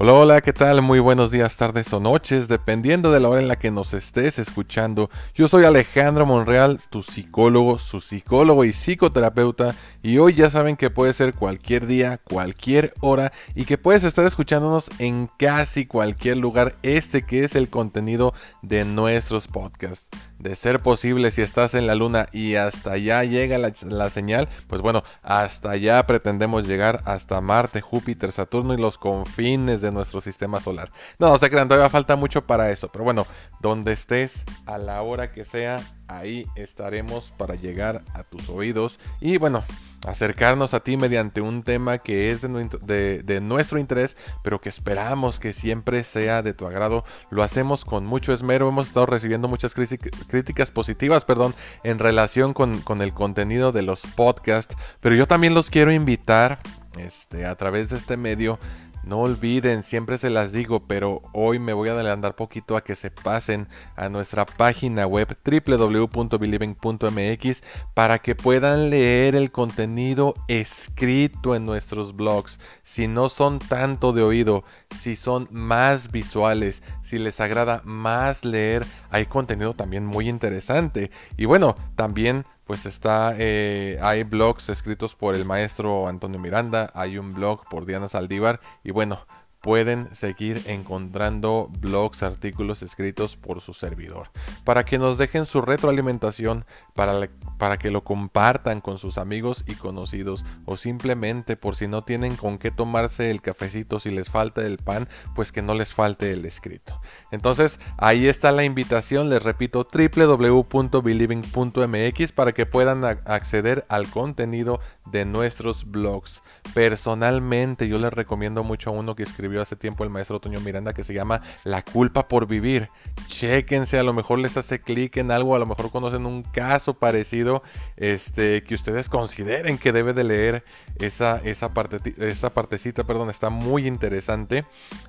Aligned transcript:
Hola, 0.00 0.12
hola, 0.12 0.40
¿qué 0.42 0.52
tal? 0.52 0.80
Muy 0.80 1.00
buenos 1.00 1.32
días, 1.32 1.56
tardes 1.56 1.92
o 1.92 1.98
noches, 1.98 2.46
dependiendo 2.46 3.10
de 3.10 3.18
la 3.18 3.28
hora 3.30 3.40
en 3.40 3.48
la 3.48 3.58
que 3.58 3.72
nos 3.72 3.94
estés 3.94 4.38
escuchando. 4.38 5.10
Yo 5.34 5.48
soy 5.48 5.64
Alejandro 5.64 6.24
Monreal, 6.24 6.78
tu 6.88 7.02
psicólogo, 7.02 7.80
su 7.80 8.00
psicólogo 8.00 8.64
y 8.64 8.72
psicoterapeuta, 8.72 9.74
y 10.00 10.18
hoy 10.18 10.34
ya 10.34 10.50
saben 10.50 10.76
que 10.76 10.90
puede 10.90 11.14
ser 11.14 11.34
cualquier 11.34 11.88
día, 11.88 12.20
cualquier 12.22 12.94
hora, 13.00 13.32
y 13.56 13.64
que 13.64 13.76
puedes 13.76 14.04
estar 14.04 14.24
escuchándonos 14.24 14.86
en 15.00 15.28
casi 15.36 15.84
cualquier 15.84 16.36
lugar, 16.36 16.76
este 16.84 17.22
que 17.22 17.42
es 17.42 17.56
el 17.56 17.68
contenido 17.68 18.34
de 18.62 18.84
nuestros 18.84 19.48
podcasts. 19.48 20.10
De 20.38 20.54
ser 20.54 20.80
posible, 20.80 21.30
si 21.30 21.42
estás 21.42 21.74
en 21.74 21.86
la 21.86 21.94
luna 21.94 22.28
y 22.32 22.54
hasta 22.54 22.92
allá 22.92 23.24
llega 23.24 23.58
la, 23.58 24.10
señal, 24.10 24.48
pues 24.68 24.80
bueno, 24.80 25.02
hasta 25.22 25.70
allá 25.70 26.06
pretendemos 26.06 26.66
llegar 26.66 27.02
hasta 27.06 27.40
Marte, 27.40 27.80
Júpiter, 27.80 28.30
Saturno 28.30 28.72
y 28.74 28.78
los 28.78 28.98
confines 28.98 29.80
de 29.80 29.90
nuestro 29.90 30.20
sistema 30.20 30.60
solar. 30.60 30.92
No, 31.18 31.28
no 31.28 31.38
se 31.38 31.50
crean, 31.50 31.68
todavía 31.68 31.90
falta 31.90 32.14
mucho 32.14 32.46
para 32.46 32.70
eso. 32.70 32.88
Pero 32.88 33.04
bueno, 33.04 33.26
donde 33.60 33.92
estés, 33.92 34.44
a 34.66 34.78
la 34.78 35.02
hora 35.02 35.32
que 35.32 35.44
sea, 35.44 35.80
ahí 36.08 36.46
estaremos 36.56 37.32
para 37.36 37.54
llegar 37.54 38.02
a 38.14 38.24
tus 38.24 38.48
oídos. 38.48 38.98
Y 39.20 39.36
bueno, 39.36 39.64
acercarnos 40.06 40.74
a 40.74 40.80
ti 40.80 40.96
mediante 40.96 41.40
un 41.40 41.62
tema 41.62 41.98
que 41.98 42.30
es 42.30 42.40
de, 42.42 43.40
nuestro 43.40 43.78
interés, 43.78 44.16
pero 44.42 44.60
que 44.60 44.68
esperamos 44.68 45.38
que 45.38 45.52
siempre 45.52 46.04
sea 46.04 46.42
de 46.42 46.54
tu 46.54 46.66
agrado. 46.66 47.04
Lo 47.30 47.42
hacemos 47.42 47.84
con 47.84 48.06
mucho 48.06 48.32
esmero. 48.32 48.68
Hemos 48.68 48.88
estado 48.88 49.06
recibiendo 49.06 49.48
muchas 49.48 49.74
críticas 49.74 50.70
positivas, 50.70 51.24
perdón, 51.24 51.54
en 51.84 51.98
relación 51.98 52.54
con, 52.54 52.80
con 52.80 53.02
el 53.02 53.12
contenido 53.12 53.72
de 53.72 53.82
los 53.82 54.02
podcasts. 54.02 54.76
Pero 55.00 55.14
yo 55.14 55.26
también 55.26 55.54
los 55.54 55.70
quiero 55.70 55.92
invitar 55.92 56.58
este, 56.98 57.46
a 57.46 57.54
través 57.54 57.90
de 57.90 57.96
este 57.96 58.16
medio 58.16 58.58
no 59.04 59.20
olviden, 59.20 59.82
siempre 59.82 60.18
se 60.18 60.30
las 60.30 60.52
digo, 60.52 60.86
pero 60.86 61.22
hoy 61.32 61.58
me 61.58 61.72
voy 61.72 61.88
a 61.88 61.92
adelantar 61.92 62.36
poquito 62.36 62.76
a 62.76 62.84
que 62.84 62.94
se 62.94 63.10
pasen 63.10 63.66
a 63.96 64.08
nuestra 64.08 64.46
página 64.46 65.06
web 65.06 65.36
www.believing.mx 65.44 67.62
para 67.94 68.18
que 68.18 68.34
puedan 68.34 68.90
leer 68.90 69.34
el 69.34 69.50
contenido 69.50 70.34
escrito 70.46 71.54
en 71.54 71.66
nuestros 71.66 72.14
blogs. 72.14 72.60
Si 72.82 73.08
no 73.08 73.28
son 73.28 73.58
tanto 73.58 74.12
de 74.12 74.22
oído, 74.22 74.64
si 74.94 75.16
son 75.16 75.48
más 75.50 76.10
visuales, 76.10 76.82
si 77.02 77.18
les 77.18 77.40
agrada 77.40 77.82
más 77.84 78.44
leer, 78.44 78.86
hay 79.10 79.26
contenido 79.26 79.74
también 79.74 80.06
muy 80.06 80.28
interesante. 80.28 81.10
Y 81.36 81.46
bueno, 81.46 81.76
también 81.96 82.44
pues 82.68 82.84
está, 82.84 83.34
eh, 83.38 83.98
hay 84.02 84.24
blogs 84.24 84.68
escritos 84.68 85.14
por 85.14 85.34
el 85.34 85.46
maestro 85.46 86.06
Antonio 86.06 86.38
Miranda, 86.38 86.90
hay 86.92 87.16
un 87.16 87.30
blog 87.30 87.66
por 87.70 87.86
Diana 87.86 88.10
Saldívar 88.10 88.60
y 88.84 88.90
bueno, 88.90 89.26
pueden 89.60 90.14
seguir 90.14 90.62
encontrando 90.66 91.68
blogs, 91.80 92.22
artículos 92.22 92.82
escritos 92.82 93.36
por 93.36 93.60
su 93.60 93.74
servidor. 93.74 94.30
Para 94.64 94.84
que 94.84 94.98
nos 94.98 95.18
dejen 95.18 95.44
su 95.46 95.60
retroalimentación, 95.60 96.64
para, 96.94 97.28
para 97.58 97.76
que 97.76 97.90
lo 97.90 98.04
compartan 98.04 98.80
con 98.80 98.98
sus 98.98 99.18
amigos 99.18 99.64
y 99.66 99.74
conocidos 99.74 100.46
o 100.64 100.76
simplemente 100.76 101.56
por 101.56 101.74
si 101.76 101.88
no 101.88 102.02
tienen 102.02 102.36
con 102.36 102.58
qué 102.58 102.70
tomarse 102.70 103.30
el 103.30 103.42
cafecito, 103.42 103.98
si 104.00 104.10
les 104.10 104.30
falta 104.30 104.64
el 104.64 104.78
pan, 104.78 105.08
pues 105.34 105.52
que 105.52 105.60
no 105.62 105.74
les 105.74 105.92
falte 105.92 106.32
el 106.32 106.44
escrito. 106.44 107.00
Entonces 107.30 107.80
ahí 107.96 108.28
está 108.28 108.52
la 108.52 108.64
invitación, 108.64 109.28
les 109.28 109.42
repito, 109.42 109.88
www.believing.mx 109.92 112.32
para 112.32 112.52
que 112.52 112.66
puedan 112.66 113.04
acceder 113.04 113.84
al 113.88 114.08
contenido 114.10 114.80
de 115.10 115.24
nuestros 115.24 115.90
blogs. 115.90 116.42
Personalmente 116.74 117.88
yo 117.88 117.98
les 117.98 118.12
recomiendo 118.12 118.62
mucho 118.62 118.90
a 118.90 118.92
uno 118.92 119.16
que 119.16 119.22
hace 119.56 119.76
tiempo 119.76 120.04
el 120.04 120.10
maestro 120.10 120.40
Toño 120.40 120.60
Miranda 120.60 120.92
que 120.92 121.04
se 121.04 121.14
llama 121.14 121.42
La 121.64 121.82
culpa 121.82 122.28
por 122.28 122.46
vivir. 122.46 122.88
Chequense, 123.26 123.98
a 123.98 124.02
lo 124.02 124.12
mejor 124.12 124.38
les 124.38 124.56
hace 124.56 124.80
clic 124.80 125.16
en 125.16 125.30
algo, 125.30 125.54
a 125.54 125.58
lo 125.58 125.66
mejor 125.66 125.90
conocen 125.90 126.26
un 126.26 126.42
caso 126.42 126.94
parecido 126.94 127.62
este, 127.96 128.62
que 128.64 128.74
ustedes 128.74 129.08
consideren 129.08 129.78
que 129.78 129.92
debe 129.92 130.12
de 130.12 130.24
leer 130.24 130.64
esa, 130.98 131.38
esa, 131.38 131.74
parte, 131.74 132.14
esa 132.18 132.52
partecita, 132.54 133.04
perdón, 133.04 133.30
está 133.30 133.50
muy 133.50 133.86
interesante. 133.86 134.64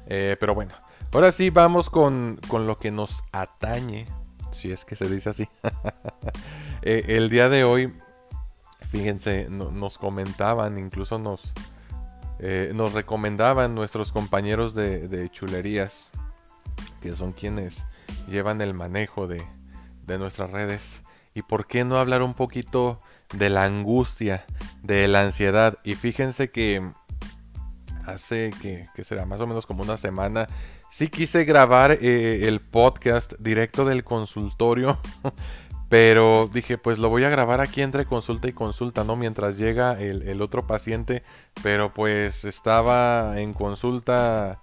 Eh, 0.08 0.38
pero 0.40 0.56
bueno, 0.56 0.74
ahora 1.12 1.32
sí 1.32 1.50
vamos 1.50 1.90
con, 1.90 2.40
con 2.48 2.68
lo 2.68 2.80
que 2.80 2.92
nos 2.92 3.24
atañe, 3.32 4.08
si 4.52 4.72
es 4.72 4.86
que 4.86 4.96
se 4.96 5.10
dice 5.10 5.30
así. 5.30 5.48
Eh, 6.82 7.18
el 7.18 7.30
día 7.30 7.50
de 7.50 7.66
hoy, 7.66 7.94
fíjense, 8.90 9.50
nos 9.50 9.98
comentaban, 9.98 10.78
incluso 10.78 11.20
nos, 11.20 11.52
eh, 12.40 12.72
nos 12.74 12.94
recomendaban 12.94 13.76
nuestros 13.76 14.12
compañeros 14.12 14.74
de, 14.74 15.30
chulerías, 15.32 16.10
que 17.02 17.16
son 17.16 17.34
quienes 17.34 17.86
llevan 18.30 18.62
el 18.62 18.74
manejo 18.74 19.28
de, 19.28 19.44
nuestras 20.18 20.50
redes. 20.50 21.02
¿Y 21.36 21.44
por 21.44 21.68
qué 21.68 21.84
no 21.84 21.98
hablar 21.98 22.24
un 22.24 22.34
poquito 22.34 23.00
de 23.34 23.50
la 23.50 23.66
angustia, 23.66 24.46
de 24.82 25.08
la 25.08 25.22
ansiedad? 25.22 25.78
Y 25.84 25.96
fíjense 25.96 26.50
que 26.50 26.90
hace 28.06 28.52
que, 28.62 29.04
será 29.04 29.26
más 29.26 29.40
o 29.42 29.48
menos 29.48 29.68
como 29.68 29.84
una 29.84 29.98
semana, 29.98 30.48
sí 30.90 31.10
quise 31.10 31.46
grabar 31.46 31.92
eh, 31.92 32.48
el 32.48 32.60
podcast 32.60 33.34
directo 33.38 33.86
del 33.86 34.04
consultorio 34.04 35.00
Pero 35.90 36.50
dije, 36.54 36.78
pues 36.78 37.00
lo 37.00 37.10
voy 37.10 37.24
a 37.24 37.30
grabar 37.30 37.62
aquí 37.62 37.82
entre 37.82 38.06
consulta 38.06 38.48
y 38.48 38.54
consulta, 38.54 39.04
¿no? 39.04 39.16
Mientras 39.16 39.58
llega 39.58 40.00
el, 40.00 40.42
otro 40.42 40.68
paciente. 40.68 41.24
Pero 41.64 41.94
pues 41.94 42.46
estaba 42.46 43.40
en 43.40 43.54
consulta 43.54 44.62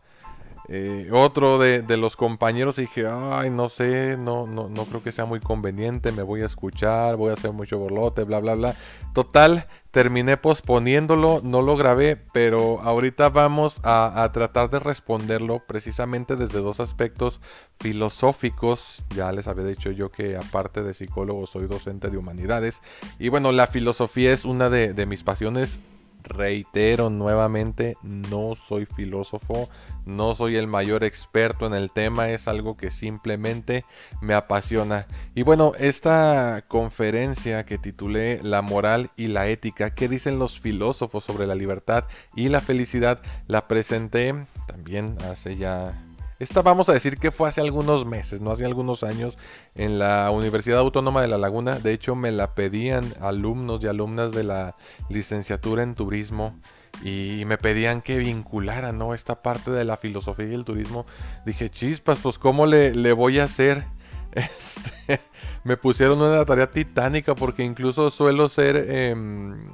eh, 0.68 1.10
otro 1.12 1.58
de, 1.58 1.96
los 1.96 2.14
compañeros 2.14 2.78
y 2.78 2.82
dije, 2.82 3.06
ay, 3.08 3.50
no 3.50 3.68
sé, 3.68 4.16
no, 4.16 4.46
no, 4.46 4.68
no 4.68 4.84
creo 4.84 5.02
que 5.02 5.12
sea 5.12 5.24
muy 5.24 5.40
conveniente, 5.40 6.12
me 6.12 6.22
voy 6.22 6.42
a 6.42 6.46
escuchar, 6.46 7.16
voy 7.16 7.30
a 7.30 7.34
hacer 7.34 7.52
mucho 7.52 7.78
borlote, 7.78 8.22
bla, 8.22 8.38
bla, 8.38 8.54
bla. 8.54 8.76
Total, 9.12 9.66
terminé 9.96 10.36
posponiéndolo, 10.36 11.40
no 11.42 11.62
lo 11.62 11.74
grabé, 11.74 12.16
pero 12.34 12.82
ahorita 12.82 13.30
vamos 13.30 13.80
a, 13.82 14.30
tratar 14.34 14.68
de 14.68 14.78
responderlo 14.78 15.62
precisamente 15.66 16.36
desde 16.36 16.58
dos 16.58 16.80
aspectos 16.80 17.40
filosóficos. 17.80 19.02
Ya 19.14 19.32
les 19.32 19.48
había 19.48 19.64
dicho 19.64 19.90
yo 19.90 20.10
que 20.10 20.36
aparte 20.36 20.82
de 20.82 20.92
psicólogo 20.92 21.46
soy 21.46 21.66
docente 21.66 22.10
de 22.10 22.18
humanidades. 22.18 22.82
Y 23.18 23.30
bueno, 23.30 23.52
la 23.52 23.68
filosofía 23.68 24.34
es 24.34 24.44
una 24.44 24.68
de, 24.68 25.06
mis 25.06 25.24
pasiones 25.24 25.80
reitero 26.26 27.10
nuevamente, 27.10 27.96
no 28.02 28.54
soy 28.54 28.86
filósofo, 28.86 29.68
no 30.04 30.34
soy 30.34 30.56
el 30.56 30.66
mayor 30.66 31.04
experto 31.04 31.66
en 31.66 31.74
el 31.74 31.90
tema, 31.90 32.28
es 32.28 32.48
algo 32.48 32.76
que 32.76 32.90
simplemente 32.90 33.84
me 34.20 34.34
apasiona. 34.34 35.06
Y 35.34 35.42
bueno, 35.42 35.72
esta 35.78 36.64
conferencia 36.68 37.64
que 37.64 37.78
titulé 37.78 38.40
La 38.42 38.62
moral 38.62 39.10
y 39.16 39.28
la 39.28 39.48
ética, 39.48 39.94
¿qué 39.94 40.08
dicen 40.08 40.38
los 40.38 40.60
filósofos 40.60 41.24
sobre 41.24 41.46
la 41.46 41.54
libertad 41.54 42.04
y 42.34 42.48
la 42.48 42.60
felicidad? 42.60 43.20
La 43.46 43.68
presenté 43.68 44.34
también 44.66 45.16
hace 45.22 45.56
ya 45.56 46.05
esta 46.38 46.60
vamos 46.60 46.88
a 46.88 46.92
decir 46.92 47.18
que 47.18 47.30
fue 47.30 47.48
hace 47.48 47.60
algunos 47.62 48.04
meses, 48.04 48.40
no 48.40 48.50
hace 48.50 48.66
algunos 48.66 49.02
años, 49.02 49.38
en 49.74 49.98
la 49.98 50.30
Universidad 50.30 50.80
Autónoma 50.80 51.22
de 51.22 51.28
La 51.28 51.38
Laguna. 51.38 51.78
De 51.78 51.92
hecho, 51.92 52.14
me 52.14 52.30
la 52.30 52.54
pedían 52.54 53.12
alumnos 53.20 53.82
y 53.82 53.86
alumnas 53.86 54.32
de 54.32 54.44
la 54.44 54.76
licenciatura 55.08 55.82
en 55.82 55.94
turismo 55.94 56.54
y 57.02 57.44
me 57.46 57.58
pedían 57.58 58.02
que 58.02 58.18
vinculara 58.18 58.92
¿no? 58.92 59.14
esta 59.14 59.40
parte 59.40 59.70
de 59.70 59.84
la 59.84 59.96
filosofía 59.96 60.46
y 60.46 60.54
el 60.54 60.64
turismo. 60.64 61.06
Dije, 61.44 61.70
chispas, 61.70 62.18
pues 62.22 62.38
¿cómo 62.38 62.66
le, 62.66 63.12
voy 63.12 63.38
a 63.38 63.44
hacer? 63.44 63.84
Este, 64.36 65.22
me 65.64 65.78
pusieron 65.78 66.20
una 66.20 66.44
tarea 66.44 66.70
titánica 66.70 67.34
porque 67.34 67.64
incluso 67.64 68.10
suelo 68.10 68.50
ser, 68.50 68.76
em, 68.76 69.66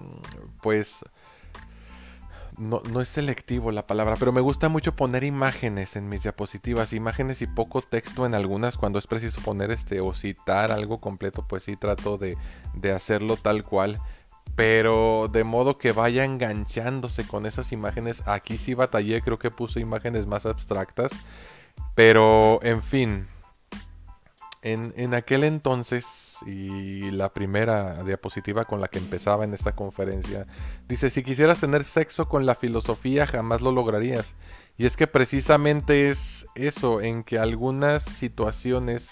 pues 0.60 1.04
no, 2.58 2.82
no, 2.90 3.00
es 3.00 3.08
selectivo 3.08 3.70
la 3.70 3.86
palabra, 3.86 4.16
pero 4.18 4.32
me 4.32 4.40
gusta 4.40 4.68
mucho 4.68 4.94
poner 4.94 5.24
imágenes 5.24 5.96
en 5.96 6.08
mis 6.08 6.22
diapositivas, 6.22 6.92
imágenes 6.92 7.42
y 7.42 7.46
poco 7.46 7.82
texto 7.82 8.26
en 8.26 8.34
algunas 8.34 8.78
cuando 8.78 8.98
es 8.98 9.06
preciso 9.06 9.40
poner 9.40 9.70
este 9.70 10.00
o 10.00 10.14
citar 10.14 10.70
algo 10.70 11.00
completo, 11.00 11.46
pues 11.48 11.64
sí 11.64 11.76
trato 11.76 12.18
de, 12.18 12.36
de 12.74 12.92
hacerlo 12.92 13.36
tal 13.36 13.64
cual. 13.64 14.00
Pero 14.56 15.28
de 15.32 15.44
modo 15.44 15.78
que 15.78 15.92
vaya 15.92 16.24
enganchándose 16.24 17.26
con 17.26 17.46
esas 17.46 17.72
imágenes. 17.72 18.22
Aquí 18.26 18.58
sí 18.58 18.74
batallé, 18.74 19.22
creo 19.22 19.38
que 19.38 19.50
puse 19.50 19.80
imágenes 19.80 20.26
más 20.26 20.44
abstractas. 20.44 21.12
Pero, 21.94 22.60
en 22.62 22.82
fin, 22.82 23.28
en, 24.62 25.14
aquel 25.14 25.44
entonces, 25.44 26.06
y 26.46 27.10
la 27.10 27.32
primera 27.32 28.02
diapositiva 28.04 28.64
con 28.64 28.80
la 28.80 28.88
que 28.88 28.98
empezaba 28.98 29.44
en 29.44 29.54
esta 29.54 29.74
conferencia, 29.74 30.46
dice, 30.88 31.10
si 31.10 31.22
quisieras 31.22 31.60
tener 31.60 31.84
sexo 31.84 32.28
con 32.28 32.46
la 32.46 32.54
filosofía, 32.54 33.26
jamás 33.26 33.60
lo 33.60 33.72
lograrías. 33.72 34.34
Y 34.76 34.86
es 34.86 34.96
que 34.96 35.06
precisamente 35.06 36.10
es 36.10 36.46
eso, 36.54 37.00
en 37.00 37.24
que 37.24 37.38
algunas 37.38 38.02
situaciones, 38.02 39.10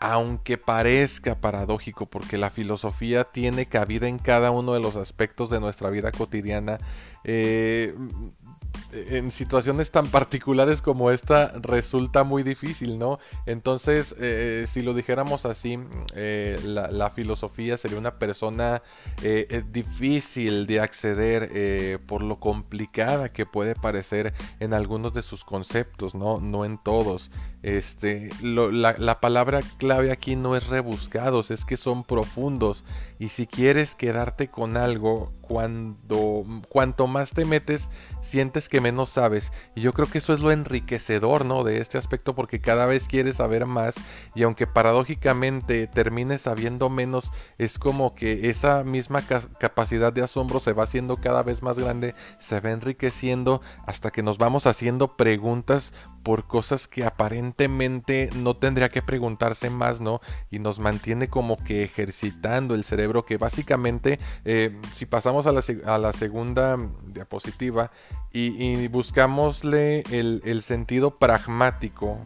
aunque 0.00 0.58
parezca 0.58 1.40
paradójico, 1.40 2.06
porque 2.06 2.38
la 2.38 2.50
filosofía 2.50 3.24
tiene 3.24 3.66
cabida 3.66 4.08
en 4.08 4.18
cada 4.18 4.50
uno 4.50 4.72
de 4.72 4.80
los 4.80 4.96
aspectos 4.96 5.50
de 5.50 5.60
nuestra 5.60 5.90
vida 5.90 6.12
cotidiana, 6.12 6.78
eh, 7.24 7.94
en 8.92 9.30
situaciones 9.30 9.90
tan 9.90 10.08
particulares 10.08 10.82
como 10.82 11.10
esta 11.10 11.52
resulta 11.60 12.24
muy 12.24 12.42
difícil, 12.42 12.98
¿no? 12.98 13.18
Entonces, 13.46 14.14
eh, 14.18 14.64
si 14.66 14.82
lo 14.82 14.94
dijéramos 14.94 15.46
así, 15.46 15.78
eh, 16.14 16.60
la, 16.64 17.10
filosofía 17.10 17.78
sería 17.78 17.98
una 17.98 18.18
persona 18.18 18.82
eh, 19.22 19.62
difícil 19.70 20.66
de 20.66 20.80
acceder 20.80 22.00
por 22.06 22.22
lo 22.22 22.40
complicada 22.40 23.32
que 23.32 23.46
puede 23.46 23.74
parecer 23.74 24.34
en 24.60 24.74
algunos 24.74 25.12
de 25.14 25.22
sus 25.22 25.44
conceptos, 25.44 26.14
¿no? 26.14 26.40
No 26.40 26.64
en 26.64 26.78
todos. 26.78 27.30
Este, 27.66 28.30
la, 28.42 28.94
la, 28.96 29.18
palabra 29.18 29.58
clave 29.78 30.12
aquí 30.12 30.36
no 30.36 30.54
es 30.54 30.68
rebuscados, 30.68 31.50
es 31.50 31.64
que 31.64 31.76
son 31.76 32.04
profundos. 32.04 32.84
Y 33.18 33.30
si 33.30 33.48
quieres 33.48 33.96
quedarte 33.96 34.46
con 34.46 34.76
algo, 34.76 35.32
cuando 35.40 36.44
cuanto 36.68 37.08
más 37.08 37.32
te 37.32 37.44
metes, 37.44 37.90
sientes 38.20 38.68
que 38.68 38.80
menos 38.80 39.10
sabes. 39.10 39.50
Y 39.74 39.80
yo 39.80 39.94
creo 39.94 40.08
que 40.08 40.18
eso 40.18 40.32
es 40.32 40.38
lo 40.38 40.52
enriquecedor, 40.52 41.44
¿no? 41.44 41.64
De 41.64 41.80
este 41.80 41.98
aspecto, 41.98 42.36
porque 42.36 42.60
cada 42.60 42.86
vez 42.86 43.08
quieres 43.08 43.36
saber 43.36 43.66
más. 43.66 43.96
Y 44.36 44.44
aunque 44.44 44.68
paradójicamente 44.68 45.88
termines 45.88 46.42
sabiendo 46.42 46.88
menos, 46.88 47.32
es 47.58 47.80
como 47.80 48.14
que 48.14 48.48
esa 48.48 48.84
misma 48.84 49.22
capacidad 49.58 50.12
de 50.12 50.22
asombro 50.22 50.60
se 50.60 50.72
va 50.72 50.84
haciendo 50.84 51.16
cada 51.16 51.42
vez 51.42 51.64
más 51.64 51.80
grande, 51.80 52.14
se 52.38 52.60
va 52.60 52.70
enriqueciendo 52.70 53.60
hasta 53.88 54.12
que 54.12 54.22
nos 54.22 54.38
vamos 54.38 54.68
haciendo 54.68 55.16
preguntas 55.16 55.92
por 56.26 56.48
cosas 56.48 56.88
que 56.88 57.04
aparentemente 57.04 58.30
no 58.34 58.56
tendría 58.56 58.88
que 58.88 59.00
preguntarse 59.00 59.70
más, 59.70 60.00
¿no? 60.00 60.20
Y 60.50 60.58
nos 60.58 60.80
mantiene 60.80 61.28
como 61.28 61.56
que 61.56 61.84
ejercitando 61.84 62.74
el 62.74 62.82
cerebro, 62.82 63.24
que 63.24 63.36
básicamente, 63.36 64.18
eh, 64.44 64.76
si 64.92 65.06
pasamos 65.06 65.46
a 65.46 65.52
la, 65.52 65.62
a 65.84 65.98
la, 65.98 66.12
segunda 66.12 66.78
diapositiva 67.06 67.92
y, 68.32 68.60
y 68.60 68.88
buscamosle 68.88 70.02
el, 70.10 70.42
el 70.44 70.62
sentido 70.62 71.16
pragmático 71.16 72.18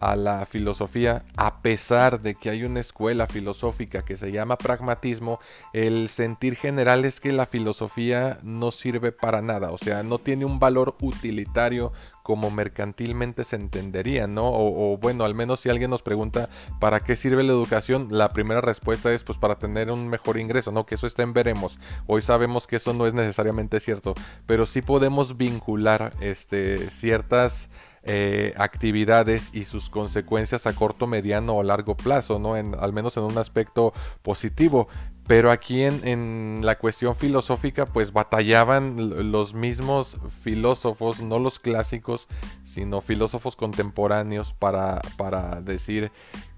a 0.00 0.16
la 0.16 0.46
filosofía, 0.46 1.24
a 1.36 1.60
pesar 1.62 2.20
de 2.20 2.34
que 2.34 2.50
hay 2.50 2.64
una 2.64 2.80
escuela 2.80 3.26
filosófica 3.26 4.04
que 4.04 4.16
se 4.16 4.32
llama 4.32 4.56
pragmatismo, 4.56 5.40
el 5.72 6.08
sentir 6.08 6.56
general 6.56 7.04
es 7.04 7.20
que 7.20 7.32
la 7.32 7.46
filosofía 7.46 8.38
no 8.42 8.70
sirve 8.70 9.12
para 9.12 9.42
nada, 9.42 9.70
o 9.70 9.78
sea, 9.78 10.02
no 10.02 10.18
tiene 10.18 10.44
un 10.44 10.58
valor 10.58 10.96
utilitario 11.00 11.92
como 12.28 12.50
mercantilmente 12.50 13.42
se 13.42 13.56
entendería, 13.56 14.26
¿no? 14.26 14.50
O, 14.52 14.98
bueno, 14.98 15.24
al 15.24 15.34
menos 15.34 15.60
si 15.60 15.70
alguien 15.70 15.88
nos 15.88 16.02
pregunta 16.02 16.50
para 16.78 17.00
qué 17.00 17.16
sirve 17.16 17.42
la 17.42 17.52
educación, 17.52 18.08
la 18.10 18.34
primera 18.34 18.60
respuesta 18.60 19.10
es 19.14 19.24
pues 19.24 19.38
para 19.38 19.58
tener 19.58 19.90
un 19.90 20.10
mejor 20.10 20.38
ingreso, 20.38 20.70
¿no? 20.70 20.84
Que 20.84 20.96
eso 20.96 21.06
está 21.06 21.22
en 21.22 21.32
veremos. 21.32 21.80
Hoy 22.06 22.20
sabemos 22.20 22.66
que 22.66 22.76
eso 22.76 22.92
no 22.92 23.06
es 23.06 23.14
necesariamente 23.14 23.80
cierto, 23.80 24.12
pero 24.44 24.66
sí 24.66 24.82
podemos 24.82 25.38
vincular 25.38 26.12
este, 26.20 26.90
ciertas 26.90 27.70
eh, 28.10 28.54
actividades 28.56 29.50
y 29.52 29.66
sus 29.66 29.90
consecuencias 29.90 30.66
a 30.66 30.72
corto, 30.72 31.06
mediano 31.06 31.56
o 31.56 31.62
largo 31.62 31.94
plazo, 31.94 32.38
¿no? 32.38 32.56
En, 32.56 32.74
al 32.74 32.94
menos 32.94 33.18
en 33.18 33.24
un 33.24 33.36
aspecto 33.36 33.92
positivo. 34.22 34.88
Pero 35.26 35.50
aquí 35.50 35.82
en, 35.82 36.62
la 36.64 36.78
cuestión 36.78 37.14
filosófica, 37.14 37.84
pues 37.84 38.14
batallaban 38.14 39.30
los 39.30 39.52
mismos 39.52 40.16
filósofos, 40.42 41.20
no 41.20 41.38
los 41.38 41.58
clásicos, 41.58 42.28
sino 42.64 43.02
filósofos 43.02 43.54
contemporáneos 43.54 44.54
para, 44.54 45.02
para 45.18 45.60
decir 45.60 46.10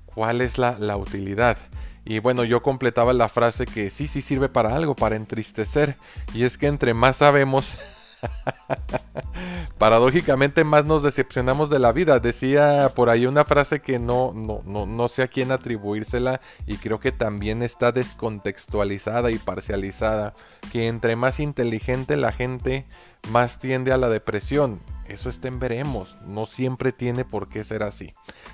cuál 0.07 0.43
es 0.43 0.57
la, 0.57 0.79
la 0.79 0.97
utilidad. 0.97 1.59
Y 2.05 2.21
bueno, 2.21 2.45
yo 2.45 2.63
completaba 2.63 3.13
la 3.13 3.29
frase 3.29 3.67
que 3.67 3.91
sí, 3.91 4.07
sí 4.07 4.23
sirve 4.23 4.49
para 4.49 4.77
algo, 4.77 4.95
para 4.95 5.17
entristecer. 5.17 5.97
Y 6.33 6.45
es 6.45 6.57
que 6.57 6.69
entre 6.69 6.95
más 6.95 7.17
sabemos, 7.17 7.77
Paradójicamente 9.79 10.65
más 10.65 10.85
nos 10.85 11.03
decepcionamos 11.03 11.71
de 11.71 11.79
la 11.79 11.93
vida. 11.93 12.19
Decía 12.21 12.93
por 12.95 13.09
ahí 13.09 13.27
una 13.27 13.45
frase 13.45 13.81
que 13.81 13.99
no, 13.99 14.33
no, 14.35 14.61
no, 14.65 14.87
no 14.87 15.09
sé 15.09 15.23
a 15.23 15.29
quién 15.29 15.53
atribuírsela 15.53 16.41
y 16.67 16.77
creo 16.77 17.01
que 17.01 17.13
también 17.13 17.63
está 17.63 17.93
descontextualizada 17.93 19.31
y 19.31 19.39
parcializada. 19.39 20.35
Que 20.73 20.89
entre 20.89 21.17
más 21.17 21.41
inteligente 21.41 22.17
la 22.17 22.33
gente, 22.33 22.87
más 23.31 23.59
tiende 23.59 23.93
a 23.93 23.97
la 23.97 24.09
depresión 24.09 24.81
eso 25.11 25.29
está 25.29 25.49
en 25.49 25.59
veremos, 25.59 26.17
no 26.25 26.47
siempre 26.47 26.93
tiene 26.93 27.25
por 27.25 27.49
qué 27.49 27.65
ser 27.65 27.83
así. 27.83 28.13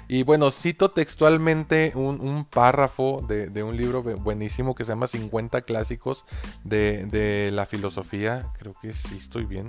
Y 0.09 0.23
bueno, 0.23 0.51
cito 0.51 0.91
textualmente 0.91 1.93
un, 1.95 2.45
párrafo 2.45 3.25
de, 3.29 3.63
un 3.63 3.77
libro 3.77 4.03
buenísimo 4.03 4.75
que 4.75 4.85
se 4.85 4.93
llama 4.93 5.07
50 5.07 5.63
clásicos 5.63 6.25
de, 6.65 7.51
la 7.53 7.67
filosofía, 7.67 8.53
creo 8.59 8.75
que 8.81 8.93
sí 8.93 9.17
estoy 9.19 9.45
bien, 9.45 9.69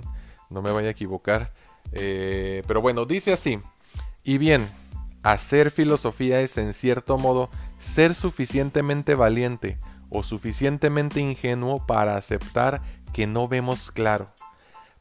no 0.50 0.62
me 0.62 0.70
vaya 0.70 0.88
a 0.88 0.92
equivocar. 0.92 1.52
Eh, 1.92 2.62
pero 2.66 2.80
bueno, 2.80 3.04
dice 3.04 3.32
así, 3.32 3.60
y 4.24 4.38
bien, 4.38 4.66
hacer 5.22 5.70
filosofía 5.70 6.40
es 6.40 6.56
en 6.58 6.72
cierto 6.74 7.18
modo 7.18 7.50
ser 7.78 8.14
suficientemente 8.14 9.14
valiente 9.14 9.78
o 10.10 10.22
suficientemente 10.22 11.20
ingenuo 11.20 11.86
para 11.86 12.16
aceptar 12.16 12.82
que 13.12 13.26
no 13.26 13.46
vemos 13.46 13.90
claro 13.90 14.32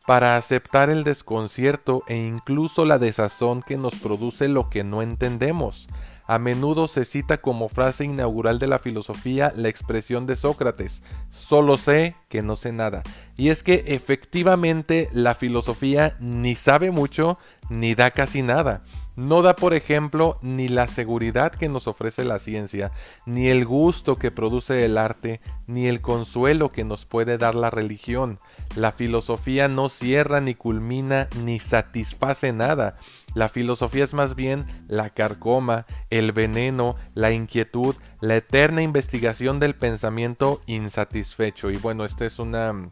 para 0.07 0.37
aceptar 0.37 0.89
el 0.89 1.03
desconcierto 1.03 2.01
e 2.07 2.15
incluso 2.15 2.85
la 2.85 2.97
desazón 2.97 3.61
que 3.61 3.75
nos 3.75 3.95
produce 3.95 4.47
lo 4.47 4.69
que 4.69 4.85
no 4.85 5.01
entendemos. 5.01 5.89
A 6.27 6.39
menudo 6.39 6.87
se 6.87 7.03
cita 7.03 7.39
como 7.39 7.67
frase 7.67 8.05
inaugural 8.05 8.57
de 8.57 8.67
la 8.67 8.79
filosofía 8.79 9.51
la 9.53 9.67
expresión 9.67 10.25
de 10.25 10.37
Sócrates, 10.37 11.03
solo 11.29 11.75
sé 11.75 12.15
que 12.29 12.41
no 12.41 12.55
sé 12.55 12.71
nada. 12.71 13.03
Y 13.35 13.49
es 13.49 13.63
que 13.63 13.83
efectivamente 13.87 15.09
la 15.11 15.35
filosofía 15.35 16.15
ni 16.21 16.55
sabe 16.55 16.89
mucho 16.91 17.37
ni 17.69 17.93
da 17.93 18.11
casi 18.11 18.41
nada. 18.41 18.85
No 19.17 19.41
da, 19.41 19.55
por 19.55 19.73
ejemplo, 19.73 20.37
ni 20.43 20.67
la 20.67 20.87
seguridad 20.87 21.51
que 21.51 21.69
nos 21.69 21.87
ofrece 21.87 22.23
la 22.23 22.37
ciencia, 22.37 22.91
ni 23.25 23.47
el 23.47 23.65
gusto 23.65 24.15
que 24.15 24.29
produce 24.29 24.85
el 24.85 24.95
arte, 24.95 25.41
ni 25.65 25.87
el 25.87 26.01
consuelo 26.01 26.71
que 26.71 26.83
nos 26.83 27.05
puede 27.05 27.39
dar 27.39 27.55
la 27.55 27.71
religión. 27.71 28.37
La 28.75 28.91
filosofía 28.91 29.67
no 29.69 29.89
cierra, 29.89 30.39
ni 30.39 30.53
culmina, 30.53 31.29
ni 31.43 31.59
satisface 31.59 32.53
nada. 32.53 32.97
La 33.33 33.49
filosofía 33.49 34.03
es 34.03 34.13
más 34.13 34.35
bien 34.35 34.67
la 34.87 35.09
carcoma, 35.09 35.87
el 36.11 36.31
veneno, 36.31 36.95
la 37.15 37.31
inquietud, 37.31 37.95
la 38.21 38.35
eterna 38.35 38.83
investigación 38.83 39.59
del 39.59 39.73
pensamiento 39.73 40.61
insatisfecho. 40.67 41.71
Y 41.71 41.77
bueno, 41.77 42.05
esta 42.05 42.23
es 42.27 42.37
una 42.37 42.91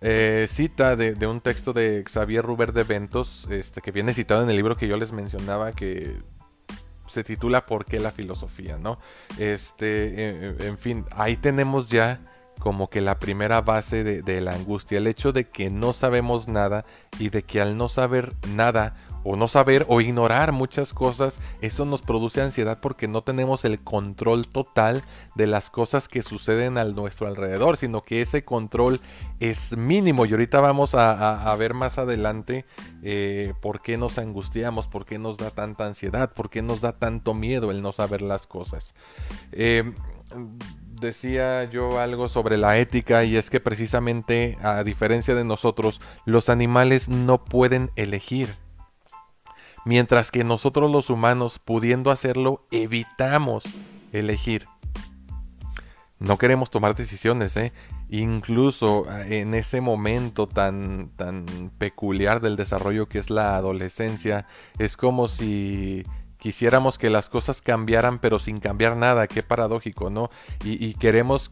eh, 0.00 0.46
cita 0.48 0.96
de, 0.96 1.26
un 1.26 1.40
texto 1.40 1.72
de 1.72 2.04
Xavier 2.08 2.44
Ruber 2.44 2.72
de 2.72 2.84
Ventos, 2.84 3.46
este, 3.50 3.80
que 3.80 3.90
viene 3.90 4.14
citado 4.14 4.42
en 4.42 4.50
el 4.50 4.56
libro 4.56 4.76
que 4.76 4.88
yo 4.88 4.96
les 4.96 5.12
mencionaba, 5.12 5.72
que 5.72 6.16
se 7.06 7.24
titula 7.24 7.66
¿Por 7.66 7.84
qué 7.84 7.98
la 7.98 8.12
filosofía? 8.12 8.78
¿no? 8.78 8.98
Este, 9.38 10.66
en, 10.66 10.78
fin, 10.78 11.04
ahí 11.10 11.36
tenemos 11.36 11.88
ya 11.88 12.20
como 12.60 12.88
que 12.88 13.00
la 13.00 13.18
primera 13.18 13.60
base 13.60 14.04
de, 14.04 14.40
la 14.40 14.52
angustia, 14.52 14.98
el 14.98 15.06
hecho 15.06 15.32
de 15.32 15.48
que 15.48 15.70
no 15.70 15.92
sabemos 15.92 16.48
nada 16.48 16.84
y 17.18 17.30
de 17.30 17.42
que 17.42 17.60
al 17.60 17.76
no 17.76 17.88
saber 17.88 18.34
nada 18.48 18.94
o 19.28 19.36
no 19.36 19.46
saber 19.46 19.84
o 19.88 20.00
ignorar 20.00 20.52
muchas 20.52 20.94
cosas, 20.94 21.38
eso 21.60 21.84
nos 21.84 22.00
produce 22.00 22.40
ansiedad 22.40 22.78
porque 22.80 23.08
no 23.08 23.20
tenemos 23.20 23.66
el 23.66 23.78
control 23.78 24.48
total 24.48 25.02
de 25.34 25.46
las 25.46 25.68
cosas 25.68 26.08
que 26.08 26.22
suceden 26.22 26.78
a 26.78 26.84
nuestro 26.84 27.26
alrededor, 27.26 27.76
sino 27.76 28.00
que 28.00 28.22
ese 28.22 28.46
control 28.46 29.02
es 29.38 29.76
mínimo 29.76 30.24
y 30.24 30.32
ahorita 30.32 30.60
vamos 30.60 30.94
a, 30.94 31.54
ver 31.58 31.74
más 31.74 31.98
adelante 31.98 32.64
eh, 33.02 33.52
por 33.60 33.82
qué 33.82 33.98
nos 33.98 34.16
angustiamos, 34.16 34.88
por 34.88 35.04
qué 35.04 35.18
nos 35.18 35.36
da 35.36 35.50
tanta 35.50 35.86
ansiedad, 35.86 36.32
por 36.32 36.48
qué 36.48 36.62
nos 36.62 36.80
da 36.80 36.92
tanto 36.92 37.34
miedo 37.34 37.70
el 37.70 37.82
no 37.82 37.92
saber 37.92 38.22
las 38.22 38.46
cosas. 38.46 38.94
Eh, 39.52 39.92
decía 41.00 41.64
yo 41.64 42.00
algo 42.00 42.28
sobre 42.28 42.56
la 42.56 42.78
ética 42.78 43.24
y 43.24 43.36
es 43.36 43.50
que 43.50 43.60
precisamente 43.60 44.56
a 44.62 44.82
diferencia 44.84 45.34
de 45.34 45.44
nosotros, 45.44 46.00
los 46.24 46.48
animales 46.48 47.10
no 47.10 47.44
pueden 47.44 47.90
elegir 47.96 48.48
mientras 49.88 50.30
que 50.30 50.44
nosotros 50.44 50.90
los 50.90 51.08
humanos, 51.08 51.58
pudiendo 51.58 52.10
hacerlo, 52.10 52.66
evitamos 52.70 53.64
elegir. 54.12 54.66
No 56.18 56.36
queremos 56.36 56.68
tomar 56.68 56.94
decisiones, 56.94 57.56
¿eh? 57.56 57.72
Incluso 58.10 59.06
ah, 59.08 59.26
en 59.26 59.54
ese 59.54 59.80
momento 59.80 60.46
tan, 60.46 61.08
tan 61.16 61.46
peculiar 61.78 62.42
del 62.42 62.56
desarrollo 62.56 63.08
que 63.08 63.18
es 63.18 63.30
la 63.30 63.56
adolescencia, 63.56 64.46
es 64.78 64.98
como 64.98 65.26
si 65.26 66.04
quisiéramos 66.36 66.98
que 66.98 67.08
las 67.08 67.30
cosas 67.30 67.62
cambiaran 67.62 68.18
pero 68.18 68.38
sin 68.38 68.60
cambiar 68.60 68.94
nada, 68.94 69.26
qué 69.26 69.42
paradójico, 69.42 70.10
¿no? 70.10 70.28
Y, 70.64 70.84
y 70.84 70.92
queremos 70.94 71.50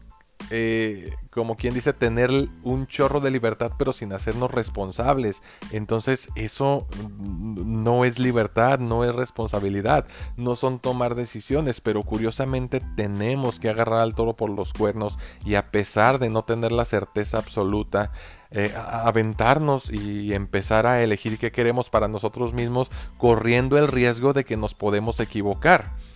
eh, 0.49 1.13
como 1.29 1.55
quien 1.55 1.73
dice, 1.73 1.93
tener 1.93 2.31
un 2.63 2.87
chorro 2.87 3.19
de 3.19 3.31
libertad 3.31 3.71
pero 3.77 3.93
sin 3.93 4.13
hacernos 4.13 4.51
responsables. 4.51 5.43
Entonces 5.71 6.29
eso 6.35 6.87
no 7.19 8.05
es 8.05 8.17
libertad, 8.17 8.79
no 8.79 9.03
es 9.03 9.13
responsabilidad, 9.13 10.07
no 10.35 10.55
son 10.55 10.79
tomar 10.79 11.15
decisiones, 11.15 11.81
pero 11.81 12.03
curiosamente 12.03 12.81
tenemos 12.95 13.59
que 13.59 13.69
agarrar 13.69 13.99
al 13.99 14.15
toro 14.15 14.35
por 14.35 14.49
los 14.49 14.73
cuernos 14.73 15.17
y 15.45 15.55
a 15.55 15.69
pesar 15.71 16.19
de 16.19 16.29
no 16.29 16.43
tener 16.43 16.71
la 16.71 16.85
certeza 16.85 17.37
absoluta, 17.37 18.11
eh, 18.51 18.73
aventarnos 18.75 19.91
y 19.91 20.33
empezar 20.33 20.87
a 20.87 21.03
elegir 21.03 21.37
qué 21.37 21.51
queremos 21.51 21.89
para 21.89 22.07
nosotros 22.07 22.53
mismos, 22.53 22.89
corriendo 23.17 23.77
el 23.77 23.89
riesgo 23.89 24.33
de 24.33 24.45
que 24.45 24.57
nos 24.57 24.73
podemos 24.73 25.19
equivocar. 25.19 26.06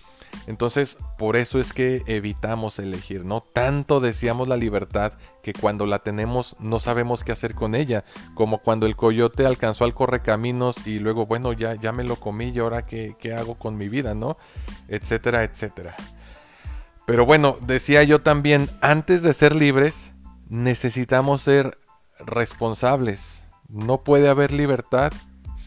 Entonces, 0.47 0.97
por 1.17 1.35
eso 1.35 1.59
es 1.59 1.73
que 1.73 2.03
evitamos 2.07 2.79
elegir, 2.79 3.25
¿no? 3.25 3.41
Tanto 3.41 3.99
deseamos 3.99 4.47
la 4.47 4.57
libertad 4.57 5.13
que 5.43 5.53
cuando 5.53 5.85
la 5.85 5.99
tenemos 5.99 6.55
no 6.59 6.79
sabemos 6.79 7.23
qué 7.23 7.31
hacer 7.31 7.53
con 7.55 7.75
ella, 7.75 8.03
como 8.33 8.59
cuando 8.59 8.85
el 8.85 8.95
coyote 8.95 9.45
alcanzó 9.45 9.83
al 9.83 9.93
correcaminos 9.93 10.87
y 10.87 10.99
luego, 10.99 11.25
bueno, 11.25 11.53
ya, 11.53 11.75
ya 11.75 11.91
me 11.91 12.03
lo 12.03 12.15
comí 12.15 12.49
y 12.49 12.59
ahora 12.59 12.85
qué, 12.85 13.15
qué 13.19 13.33
hago 13.33 13.55
con 13.55 13.77
mi 13.77 13.89
vida, 13.89 14.13
¿no? 14.15 14.37
Etcétera, 14.87 15.43
etcétera. 15.43 15.95
Pero 17.05 17.25
bueno, 17.25 17.57
decía 17.61 18.03
yo 18.03 18.21
también, 18.21 18.69
antes 18.81 19.23
de 19.23 19.33
ser 19.33 19.55
libres, 19.55 20.11
necesitamos 20.49 21.41
ser 21.41 21.77
responsables. 22.19 23.45
No 23.67 24.03
puede 24.03 24.29
haber 24.29 24.51
libertad 24.51 25.11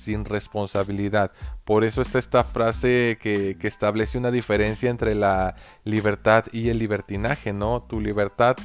sin 0.04 0.24
responsabilidad. 0.24 1.32
Por 1.64 1.84
eso 1.84 2.02
está 2.02 2.18
esta 2.18 2.44
frase 2.44 3.18
que, 3.20 3.56
establece 3.62 4.18
una 4.18 4.30
diferencia 4.30 4.90
entre 4.90 5.14
la 5.14 5.56
libertad 5.84 6.44
y 6.52 6.68
el 6.68 6.78
libertinaje, 6.78 7.52
¿no? 7.52 7.82
Tu 7.82 8.00
libertad 8.00 8.56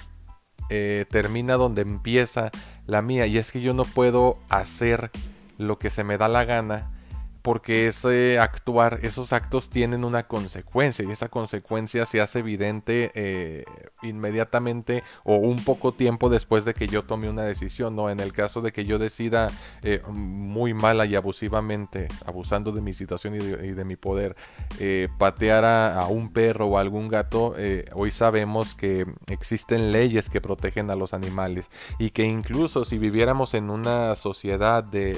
eh, 0.69 1.05
termina 1.09 1.55
donde 1.55 1.81
empieza 1.81 2.51
la 2.85 3.01
mía. 3.01 3.25
Y 3.25 3.37
es 3.37 3.51
que 3.51 3.61
yo 3.61 3.73
no 3.73 3.85
puedo 3.85 4.37
hacer 4.49 5.11
lo 5.57 5.79
que 5.79 5.89
se 5.89 6.03
me 6.03 6.17
da 6.17 6.27
la 6.27 6.45
gana 6.45 6.98
porque 7.41 7.87
ese 7.87 8.39
actuar, 8.39 8.99
esos 9.03 9.33
actos 9.33 9.69
tienen 9.69 10.03
una 10.03 10.23
consecuencia 10.23 11.05
y 11.05 11.11
esa 11.11 11.29
consecuencia 11.29 12.05
se 12.05 12.21
hace 12.21 12.39
evidente 12.39 13.11
eh, 13.15 13.65
inmediatamente 14.01 15.03
o 15.23 15.35
un 15.35 15.63
poco 15.63 15.93
tiempo 15.93 16.29
después 16.29 16.65
de 16.65 16.73
que 16.73 16.87
yo 16.87 17.03
tome 17.03 17.29
una 17.29 17.43
decisión, 17.43 17.95
¿no? 17.95 18.09
En 18.09 18.19
el 18.19 18.33
caso 18.33 18.61
de 18.61 18.71
que 18.71 18.85
yo 18.85 18.99
decida 18.99 19.51
eh, 19.83 20.01
muy 20.07 20.73
mala 20.73 21.05
y 21.05 21.15
abusivamente, 21.15 22.07
abusando 22.25 22.71
de 22.71 22.81
mi 22.81 22.93
situación 22.93 23.35
y 23.35 23.39
de, 23.39 23.85
mi 23.85 23.95
poder, 23.95 24.35
eh, 24.79 25.07
patear 25.17 25.65
a, 25.65 26.05
un 26.07 26.31
perro 26.33 26.67
o 26.67 26.77
a 26.77 26.81
algún 26.81 27.07
gato, 27.07 27.55
hoy 27.93 28.11
sabemos 28.11 28.75
que 28.75 29.05
existen 29.27 29.91
leyes 29.91 30.29
que 30.29 30.41
protegen 30.41 30.89
a 30.89 30.95
los 30.95 31.13
animales 31.13 31.69
y 31.97 32.09
que 32.09 32.23
incluso 32.23 32.83
si 32.83 32.97
viviéramos 32.97 33.53
en 33.53 33.69
una 33.69 34.15
sociedad 34.15 34.83
de 34.83 35.15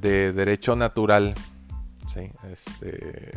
derecho 0.00 0.76
natural, 0.76 1.34
¿sí? 2.12 2.30
este, 2.50 3.32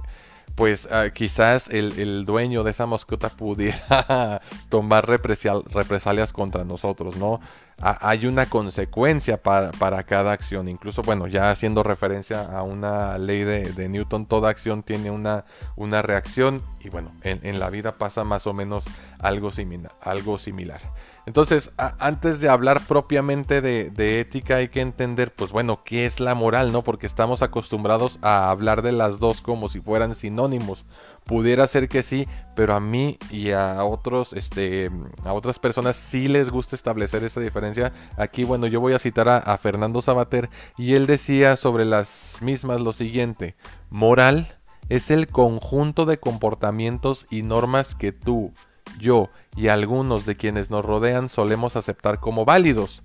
pues 0.55 0.87
ah, 0.91 1.09
quizás 1.13 1.69
el, 1.69 2.25
dueño 2.25 2.63
de 2.63 2.71
esa 2.71 2.85
mascota 2.85 3.29
pudiera 3.29 4.41
tomar 4.69 5.07
represalias 5.07 6.33
contra 6.33 6.63
nosotros, 6.63 7.15
¿no? 7.17 7.41
Hay 7.83 8.25
una 8.25 8.45
consecuencia 8.45 9.41
para, 9.41 10.03
cada 10.03 10.31
acción. 10.31 10.69
Incluso, 10.69 11.01
bueno, 11.01 11.27
ya 11.27 11.51
haciendo 11.51 11.83
referencia 11.83 12.43
a 12.43 12.63
una 12.63 13.17
ley 13.17 13.43
de, 13.43 13.89
Newton, 13.89 14.25
toda 14.25 14.49
acción 14.49 14.83
tiene 14.83 15.11
una, 15.11 15.45
una 15.75 16.01
reacción 16.01 16.63
y 16.79 16.89
bueno, 16.89 17.11
en, 17.23 17.59
la 17.59 17.69
vida 17.69 17.97
pasa 17.97 18.23
más 18.23 18.47
o 18.47 18.53
menos 18.53 18.85
algo 19.19 19.51
similar. 19.51 19.93
Algo 20.01 20.37
similar. 20.37 20.81
Entonces, 21.25 21.71
antes 21.77 22.41
de 22.41 22.49
hablar 22.49 22.81
propiamente 22.87 23.61
de, 23.61 23.89
de, 23.89 24.19
ética, 24.19 24.57
hay 24.57 24.67
que 24.67 24.81
entender, 24.81 25.33
pues 25.33 25.51
bueno, 25.51 25.81
qué 25.85 26.05
es 26.05 26.19
la 26.19 26.35
moral, 26.35 26.73
¿no? 26.73 26.81
Porque 26.81 27.05
estamos 27.05 27.41
acostumbrados 27.41 28.19
a 28.21 28.49
hablar 28.49 28.81
de 28.81 28.91
las 28.91 29.19
dos 29.19 29.41
como 29.41 29.69
si 29.69 29.79
fueran 29.79 30.15
sinónimos. 30.15 30.85
Pudiera 31.25 31.67
ser 31.67 31.87
que 31.87 32.03
sí, 32.03 32.27
pero 32.55 32.73
a 32.75 32.81
mí 32.81 33.17
y 33.31 33.51
a 33.51 33.83
otros, 33.85 34.33
este, 34.33 34.91
a 35.23 35.33
otras 35.33 35.57
personas 35.57 35.95
sí 35.95 36.27
les 36.27 36.49
gusta 36.49 36.75
establecer 36.75 37.23
esa 37.23 37.39
diferencia. 37.39 37.93
Aquí, 38.17 38.43
bueno, 38.43 38.67
yo 38.67 38.81
voy 38.81 38.93
a 38.93 38.99
citar 38.99 39.29
a, 39.29 39.57
Fernando 39.57 40.01
Sabater 40.01 40.49
y 40.77 40.95
él 40.95 41.07
decía 41.07 41.55
sobre 41.55 41.85
las 41.85 42.39
mismas 42.41 42.81
lo 42.81 42.91
siguiente: 42.91 43.55
moral 43.89 44.57
es 44.89 45.11
el 45.11 45.27
conjunto 45.27 46.05
de 46.05 46.19
comportamientos 46.19 47.25
y 47.29 47.41
normas 47.41 47.95
que 47.95 48.11
tú, 48.11 48.51
yo 48.99 49.29
y 49.55 49.69
algunos 49.69 50.25
de 50.25 50.35
quienes 50.35 50.69
nos 50.69 50.83
rodean 50.83 51.29
solemos 51.29 51.77
aceptar 51.77 52.19
como 52.19 52.43
válidos. 52.43 53.01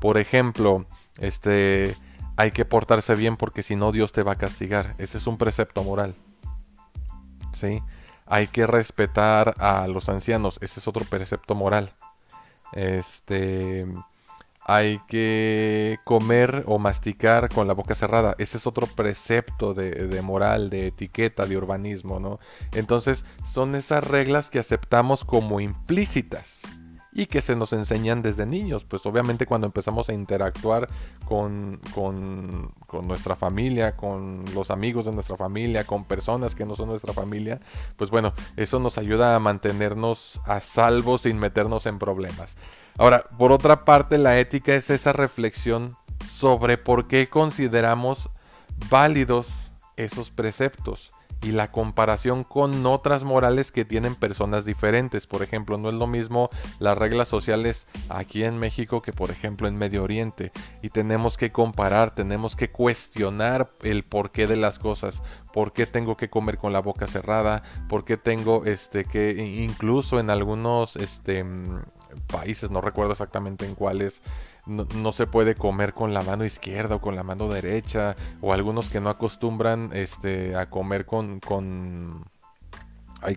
Por 0.00 0.18
ejemplo, 0.18 0.86
este, 1.18 1.94
hay 2.36 2.50
que 2.50 2.64
portarse 2.64 3.14
bien 3.14 3.36
porque 3.36 3.62
si 3.62 3.76
no 3.76 3.92
Dios 3.92 4.12
te 4.12 4.24
va 4.24 4.32
a 4.32 4.38
castigar. 4.38 4.94
Ese 4.98 5.18
es 5.18 5.26
un 5.26 5.38
precepto 5.38 5.84
moral. 5.84 6.16
¿Sí? 7.52 7.82
Hay 8.26 8.46
que 8.46 8.66
respetar 8.66 9.54
a 9.58 9.88
los 9.88 10.08
ancianos, 10.08 10.58
ese 10.60 10.80
es 10.80 10.88
otro 10.88 11.04
precepto 11.04 11.54
moral. 11.54 11.92
Este, 12.72 13.86
hay 14.64 15.00
que 15.08 15.98
comer 16.04 16.62
o 16.66 16.78
masticar 16.78 17.48
con 17.48 17.66
la 17.66 17.74
boca 17.74 17.94
cerrada. 17.96 18.36
Ese 18.38 18.58
es 18.58 18.66
otro 18.66 18.86
precepto 18.86 19.74
de, 19.74 19.90
de, 19.90 20.22
moral, 20.22 20.70
de 20.70 20.88
etiqueta, 20.88 21.46
de 21.46 21.56
urbanismo, 21.56 22.20
¿no? 22.20 22.38
Entonces, 22.72 23.24
son 23.44 23.74
esas 23.74 24.04
reglas 24.04 24.48
que 24.48 24.60
aceptamos 24.60 25.24
como 25.24 25.60
implícitas 25.60 26.62
y 27.20 27.26
que 27.26 27.42
se 27.42 27.54
nos 27.54 27.74
enseñan 27.74 28.22
desde 28.22 28.46
niños. 28.46 28.84
Pues 28.84 29.04
obviamente 29.04 29.44
cuando 29.44 29.66
empezamos 29.66 30.08
a 30.08 30.14
interactuar 30.14 30.88
con, 31.26 31.78
con, 31.94 32.72
nuestra 33.06 33.36
familia, 33.36 33.94
con 33.94 34.46
los 34.54 34.70
amigos 34.70 35.04
de 35.04 35.12
nuestra 35.12 35.36
familia, 35.36 35.84
con 35.84 36.04
personas 36.04 36.54
que 36.54 36.64
no 36.64 36.76
son 36.76 36.88
nuestra 36.88 37.12
familia, 37.12 37.60
pues 37.96 38.10
bueno, 38.10 38.32
eso 38.56 38.78
nos 38.78 38.96
ayuda 38.96 39.36
a 39.36 39.38
mantenernos 39.38 40.40
a 40.46 40.60
salvo 40.60 41.18
sin 41.18 41.38
meternos 41.38 41.84
en 41.84 41.98
problemas. 41.98 42.56
Ahora, 42.96 43.26
por 43.36 43.52
otra 43.52 43.84
parte, 43.84 44.16
la 44.16 44.38
ética 44.38 44.74
es 44.74 44.88
esa 44.88 45.12
reflexión 45.12 45.96
sobre 46.26 46.78
por 46.78 47.06
qué 47.06 47.28
consideramos 47.28 48.30
válidos 48.88 49.70
esos 49.96 50.30
preceptos 50.30 51.12
y 51.42 51.52
la 51.52 51.70
comparación 51.70 52.44
con 52.44 52.84
otras 52.86 53.24
morales 53.24 53.72
que 53.72 53.84
tienen 53.84 54.14
personas 54.14 54.64
diferentes. 54.64 55.26
Por 55.26 55.42
ejemplo, 55.42 55.78
no 55.78 55.88
es 55.88 55.94
lo 55.94 56.06
mismo 56.06 56.50
las 56.78 56.96
reglas 56.98 57.28
sociales 57.28 57.86
aquí 58.08 58.44
en 58.44 58.58
México 58.58 59.02
que 59.02 59.12
por 59.12 59.30
ejemplo 59.30 59.68
en 59.68 59.76
Medio 59.76 60.02
Oriente. 60.02 60.52
Y 60.82 60.90
tenemos 60.90 61.36
que 61.36 61.52
comparar, 61.52 62.14
tenemos 62.14 62.56
que 62.56 62.70
cuestionar 62.70 63.70
el 63.82 64.04
porqué 64.04 64.46
de 64.46 64.56
las 64.56 64.78
cosas. 64.78 65.22
¿Por 65.52 65.72
qué 65.72 65.86
tengo 65.86 66.16
que 66.16 66.30
comer 66.30 66.58
con 66.58 66.72
la 66.72 66.80
boca 66.80 67.06
cerrada? 67.06 67.62
¿Por 67.88 68.04
qué 68.04 68.16
tengo 68.16 68.64
este 68.66 69.04
que 69.04 69.30
incluso 69.30 70.20
en 70.20 70.30
algunos 70.30 70.96
este 70.96 71.44
países, 72.26 72.70
no 72.70 72.80
recuerdo 72.80 73.12
exactamente 73.12 73.66
en 73.66 73.74
cuáles, 73.74 74.22
no, 74.66 75.12
se 75.12 75.26
puede 75.26 75.54
comer 75.54 75.94
con 75.94 76.14
la 76.14 76.22
mano 76.22 76.44
izquierda 76.44 76.96
o 76.96 77.00
con 77.00 77.16
la 77.16 77.22
mano 77.22 77.48
derecha, 77.48 78.16
o 78.40 78.52
algunos 78.52 78.90
que 78.90 79.00
no 79.00 79.10
acostumbran 79.10 79.90
este, 79.92 80.56
a 80.56 80.68
comer 80.70 81.06
con, 81.06 81.40
con, 81.40 82.24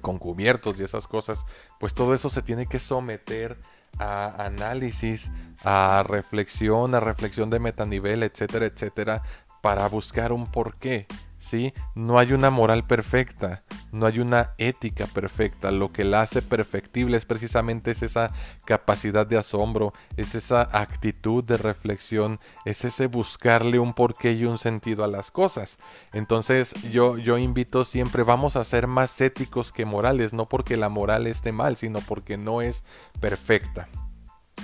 con 0.01 0.17
cubiertos 0.17 0.79
y 0.79 0.83
esas 0.83 1.07
cosas, 1.07 1.45
pues 1.79 1.93
todo 1.93 2.13
eso 2.13 2.29
se 2.29 2.41
tiene 2.41 2.65
que 2.65 2.79
someter 2.79 3.57
a 3.99 4.45
análisis, 4.45 5.31
a 5.63 6.03
reflexión, 6.07 6.95
a 6.95 6.99
reflexión 6.99 7.49
de 7.49 7.59
metanivel, 7.59 8.23
etcétera, 8.23 8.65
etcétera, 8.65 9.23
para 9.61 9.87
buscar 9.87 10.31
un 10.31 10.51
porqué. 10.51 11.07
¿Sí? 11.43 11.73
No 11.93 12.19
hay 12.19 12.31
una 12.31 12.49
moral 12.49 12.87
perfecta, 12.87 13.63
no 13.91 14.05
hay 14.05 14.19
una 14.19 14.51
ética 14.57 15.07
perfecta. 15.07 15.71
Lo 15.71 15.91
que 15.91 16.05
la 16.05 16.21
hace 16.21 16.41
perfectible 16.41 17.17
es 17.17 17.25
precisamente 17.25 17.91
esa 17.91 18.31
capacidad 18.65 19.27
de 19.27 19.37
asombro, 19.37 19.91
es 20.15 20.35
esa 20.35 20.61
actitud 20.61 21.43
de 21.43 21.57
reflexión, 21.57 22.39
es 22.63 22.85
ese 22.85 23.07
buscarle 23.07 23.77
un 23.77 23.93
porqué 23.93 24.31
y 24.31 24.45
un 24.45 24.57
sentido 24.57 25.03
a 25.03 25.07
las 25.07 25.31
cosas. 25.31 25.77
Entonces 26.13 26.73
yo, 26.89 27.17
yo 27.17 27.37
invito 27.37 27.83
siempre, 27.83 28.23
vamos 28.23 28.55
a 28.55 28.63
ser 28.63 28.87
más 28.87 29.19
éticos 29.19 29.73
que 29.73 29.83
morales, 29.83 30.31
no 30.31 30.47
porque 30.47 30.77
la 30.77 30.87
moral 30.87 31.27
esté 31.27 31.51
mal, 31.51 31.75
sino 31.75 31.99
porque 31.99 32.37
no 32.37 32.61
es 32.61 32.85
perfecta. 33.19 33.89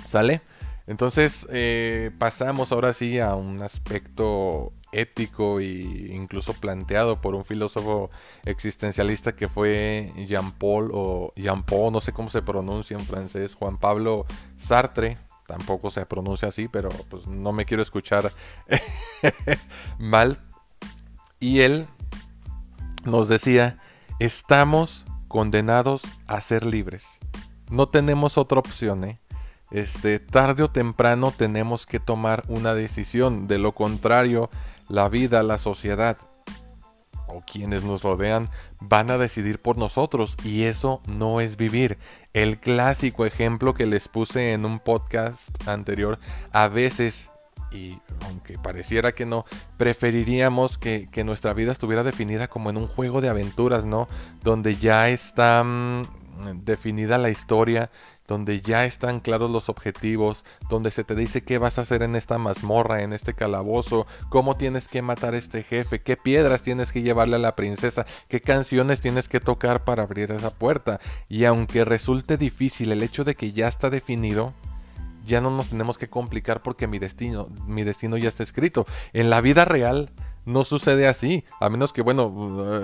¿Sale? 0.06 0.40
Entonces 0.86 1.46
eh, 1.50 2.10
pasamos 2.18 2.72
ahora 2.72 2.94
sí 2.94 3.20
a 3.20 3.34
un 3.34 3.62
aspecto 3.62 4.72
ético 4.92 5.60
e 5.60 6.12
incluso 6.12 6.54
planteado 6.54 7.20
por 7.20 7.34
un 7.34 7.44
filósofo 7.44 8.10
existencialista 8.44 9.34
que 9.34 9.48
fue 9.48 10.12
Jean 10.26 10.52
Paul 10.52 10.90
o 10.92 11.32
Jean 11.36 11.62
Paul, 11.62 11.92
no 11.92 12.00
sé 12.00 12.12
cómo 12.12 12.30
se 12.30 12.42
pronuncia 12.42 12.96
en 12.96 13.04
francés, 13.04 13.54
Juan 13.54 13.78
Pablo 13.78 14.26
Sartre, 14.56 15.18
tampoco 15.46 15.90
se 15.90 16.06
pronuncia 16.06 16.48
así, 16.48 16.68
pero 16.68 16.88
pues 17.08 17.26
no 17.26 17.52
me 17.52 17.64
quiero 17.64 17.82
escuchar 17.82 18.32
mal. 19.98 20.40
Y 21.40 21.60
él 21.60 21.86
nos 23.04 23.28
decía, 23.28 23.78
estamos 24.18 25.06
condenados 25.28 26.02
a 26.26 26.40
ser 26.40 26.66
libres, 26.66 27.18
No 27.70 27.88
tenemos 27.88 28.36
otra 28.36 28.58
opción, 28.58 29.04
¿eh? 29.04 29.20
Este, 29.70 30.18
tarde 30.18 30.64
o 30.64 30.70
temprano 30.70 31.32
tenemos 31.36 31.86
que 31.86 32.00
tomar 32.00 32.44
una 32.48 32.74
decisión. 32.74 33.46
De 33.46 33.58
lo 33.58 33.72
contrario, 33.72 34.50
la 34.90 35.08
vida, 35.08 35.42
la 35.42 35.56
sociedad 35.56 36.18
o 37.28 37.42
quienes 37.46 37.84
nos 37.84 38.02
rodean 38.02 38.50
van 38.80 39.10
a 39.10 39.18
decidir 39.18 39.60
por 39.60 39.78
nosotros 39.78 40.36
y 40.44 40.64
eso 40.64 41.00
no 41.06 41.40
es 41.40 41.56
vivir. 41.56 41.98
El 42.32 42.58
clásico 42.58 43.24
ejemplo 43.24 43.72
que 43.72 43.86
les 43.86 44.08
puse 44.08 44.52
en 44.52 44.64
un 44.64 44.80
podcast 44.80 45.50
anterior, 45.68 46.18
a 46.52 46.66
veces, 46.68 47.30
y 47.70 47.98
aunque 48.26 48.58
pareciera 48.58 49.12
que 49.12 49.26
no, 49.26 49.44
preferiríamos 49.76 50.76
que, 50.76 51.08
nuestra 51.24 51.52
vida 51.54 51.70
estuviera 51.70 52.02
definida 52.02 52.48
como 52.48 52.70
en 52.70 52.76
un 52.76 52.88
juego 52.88 53.20
de 53.20 53.28
aventuras, 53.28 53.84
¿no? 53.84 54.08
Donde 54.42 54.74
ya 54.74 55.08
está 55.08 55.62
mm, 55.62 56.02
definida 56.64 57.16
la 57.18 57.30
historia, 57.30 57.90
donde 58.30 58.60
ya 58.60 58.84
están 58.84 59.18
claros 59.18 59.50
los 59.50 59.68
objetivos, 59.68 60.44
donde 60.68 60.92
se 60.92 61.02
te 61.02 61.16
dice 61.16 61.42
qué 61.42 61.58
vas 61.58 61.78
a 61.78 61.82
hacer 61.82 62.04
en 62.04 62.14
esta 62.14 62.38
mazmorra, 62.38 63.02
en 63.02 63.12
este 63.12 63.34
calabozo, 63.34 64.06
cómo 64.28 64.56
tienes 64.56 64.86
que 64.86 65.02
matar 65.02 65.34
a 65.34 65.38
este 65.38 65.64
jefe, 65.64 66.00
qué 66.00 66.16
piedras 66.16 66.62
tienes 66.62 66.92
que 66.92 67.02
llevarle 67.02 67.34
a 67.34 67.40
la 67.40 67.56
princesa, 67.56 68.06
qué 68.28 68.40
canciones 68.40 69.00
tienes 69.00 69.28
que 69.28 69.40
tocar 69.40 69.84
para 69.84 70.04
abrir 70.04 70.30
esa 70.30 70.50
puerta. 70.50 71.00
Y 71.28 71.44
aunque 71.44 71.84
resulte 71.84 72.36
difícil 72.36 72.92
el 72.92 73.02
hecho 73.02 73.24
de 73.24 73.34
que 73.34 73.50
ya 73.50 73.66
está 73.66 73.90
definido, 73.90 74.54
ya 75.26 75.40
no 75.40 75.50
nos 75.50 75.70
tenemos 75.70 75.98
que 75.98 76.08
complicar 76.08 76.62
porque 76.62 76.86
mi 76.86 77.00
destino, 77.00 77.48
mi 77.66 77.82
destino 77.82 78.16
ya 78.16 78.28
está 78.28 78.44
escrito. 78.44 78.86
En 79.12 79.28
la 79.28 79.40
vida 79.40 79.64
real, 79.64 80.12
no 80.44 80.64
sucede 80.64 81.06
así, 81.06 81.44
a 81.60 81.68
menos 81.68 81.92
que, 81.92 82.02
bueno, 82.02 82.32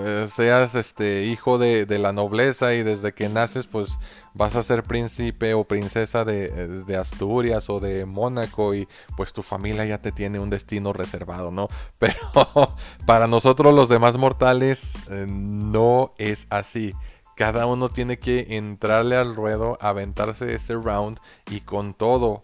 eh, 0.05 0.27
seas 0.27 0.75
este 0.75 1.23
hijo 1.23 1.57
de, 1.57 1.85
la 1.97 2.13
nobleza 2.13 2.73
y 2.73 2.83
desde 2.83 3.13
que 3.13 3.29
naces, 3.29 3.67
pues 3.67 3.97
vas 4.33 4.55
a 4.55 4.63
ser 4.63 4.83
príncipe 4.83 5.53
o 5.53 5.63
princesa 5.63 6.23
de, 6.23 6.95
Asturias 6.99 7.69
o 7.69 7.79
de 7.79 8.05
Mónaco 8.05 8.75
y 8.75 8.87
pues 9.15 9.33
tu 9.33 9.41
familia 9.41 9.85
ya 9.85 9.99
te 9.99 10.11
tiene 10.11 10.39
un 10.39 10.49
destino 10.49 10.93
reservado, 10.93 11.51
¿no? 11.51 11.67
Pero 11.99 12.75
para 13.05 13.27
nosotros 13.27 13.73
los 13.73 13.89
demás 13.89 14.17
mortales 14.17 14.95
eh, 15.09 15.25
no 15.27 16.11
es 16.17 16.47
así. 16.49 16.93
Cada 17.35 17.67
uno 17.67 17.89
tiene 17.89 18.17
que 18.17 18.47
entrarle 18.57 19.15
al 19.15 19.35
ruedo, 19.35 19.77
aventarse 19.79 20.55
ese 20.55 20.73
round 20.73 21.19
y 21.51 21.61
con 21.61 21.93
todo 21.93 22.43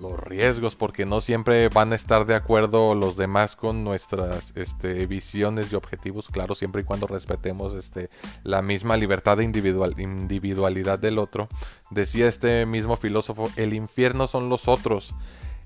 los 0.00 0.18
riesgos, 0.18 0.76
porque 0.76 1.06
no 1.06 1.20
siempre 1.20 1.68
van 1.68 1.92
a 1.92 1.96
estar 1.96 2.26
de 2.26 2.34
acuerdo 2.34 2.94
los 2.94 3.16
demás 3.16 3.56
con 3.56 3.84
nuestras 3.84 4.52
este, 4.56 5.06
visiones 5.06 5.72
y 5.72 5.76
objetivos, 5.76 6.28
claro, 6.28 6.54
siempre 6.54 6.82
y 6.82 6.84
cuando 6.84 7.06
respetemos 7.06 7.74
este, 7.74 8.10
la 8.42 8.62
misma 8.62 8.96
libertad 8.96 9.36
de 9.36 9.44
individual, 9.44 9.94
individualidad 9.98 10.98
del 10.98 11.18
otro. 11.18 11.48
Decía 11.90 12.28
este 12.28 12.66
mismo 12.66 12.96
filósofo, 12.96 13.50
el 13.56 13.74
infierno 13.74 14.26
son 14.26 14.48
los 14.48 14.68
otros. 14.68 15.14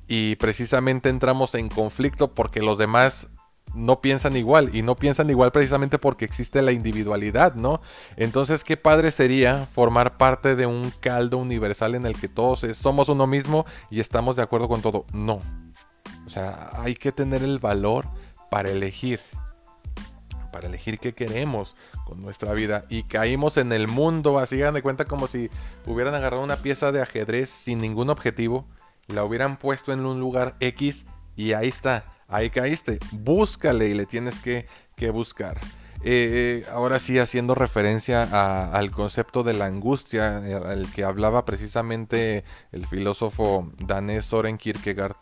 Y 0.06 0.36
precisamente 0.36 1.08
entramos 1.08 1.54
en 1.54 1.68
conflicto 1.68 2.34
porque 2.34 2.60
los 2.60 2.76
demás 2.76 3.28
no 3.74 4.00
piensan 4.00 4.36
igual 4.36 4.74
y 4.74 4.82
no 4.82 4.96
piensan 4.96 5.28
igual 5.30 5.52
precisamente 5.52 5.98
porque 5.98 6.24
existe 6.24 6.62
la 6.62 6.72
individualidad, 6.72 7.54
¿no? 7.54 7.80
Entonces, 8.16 8.64
qué 8.64 8.76
padre 8.76 9.10
sería 9.10 9.66
formar 9.66 10.16
parte 10.16 10.56
de 10.56 10.66
un 10.66 10.92
caldo 11.00 11.38
universal 11.38 11.94
en 11.94 12.06
el 12.06 12.18
que 12.18 12.28
todos 12.28 12.66
somos 12.74 13.08
uno 13.08 13.26
mismo 13.26 13.66
y 13.90 14.00
estamos 14.00 14.36
de 14.36 14.42
acuerdo 14.42 14.68
con 14.68 14.82
todo. 14.82 15.04
No. 15.12 15.40
O 16.26 16.30
sea, 16.30 16.70
hay 16.74 16.94
que 16.94 17.12
tener 17.12 17.42
el 17.42 17.58
valor 17.58 18.06
para 18.50 18.70
elegir. 18.70 19.20
Para 20.52 20.68
elegir 20.68 21.00
qué 21.00 21.12
queremos 21.12 21.74
con 22.06 22.22
nuestra 22.22 22.52
vida. 22.52 22.84
Y 22.88 23.02
caímos 23.02 23.56
en 23.56 23.72
el 23.72 23.88
mundo, 23.88 24.38
así 24.38 24.62
hagan 24.62 24.74
de 24.74 24.82
cuenta 24.82 25.04
como 25.04 25.26
si 25.26 25.50
hubieran 25.84 26.14
agarrado 26.14 26.44
una 26.44 26.56
pieza 26.56 26.92
de 26.92 27.02
ajedrez 27.02 27.50
sin 27.50 27.78
ningún 27.78 28.08
objetivo, 28.08 28.68
la 29.08 29.24
hubieran 29.24 29.58
puesto 29.58 29.92
en 29.92 30.06
un 30.06 30.20
lugar 30.20 30.54
X 30.60 31.06
y 31.36 31.52
ahí 31.52 31.68
está 31.68 32.13
ahí 32.28 32.50
caíste. 32.50 32.98
Búscale 33.12 33.88
y 33.88 33.94
le 33.94 34.06
tienes 34.06 34.40
que, 34.40 34.66
buscar. 35.10 35.60
Eh, 36.02 36.64
ahora 36.72 36.98
sí, 36.98 37.18
haciendo 37.18 37.54
referencia 37.54 38.70
al 38.72 38.90
concepto 38.90 39.42
de 39.42 39.54
la 39.54 39.66
angustia, 39.66 40.42
eh, 40.46 40.54
al 40.54 40.90
que 40.92 41.04
hablaba 41.04 41.44
precisamente 41.44 42.44
el 42.72 42.86
filósofo 42.86 43.70
danés 43.78 44.26
Soren 44.26 44.58
Kierkegaard, 44.58 45.16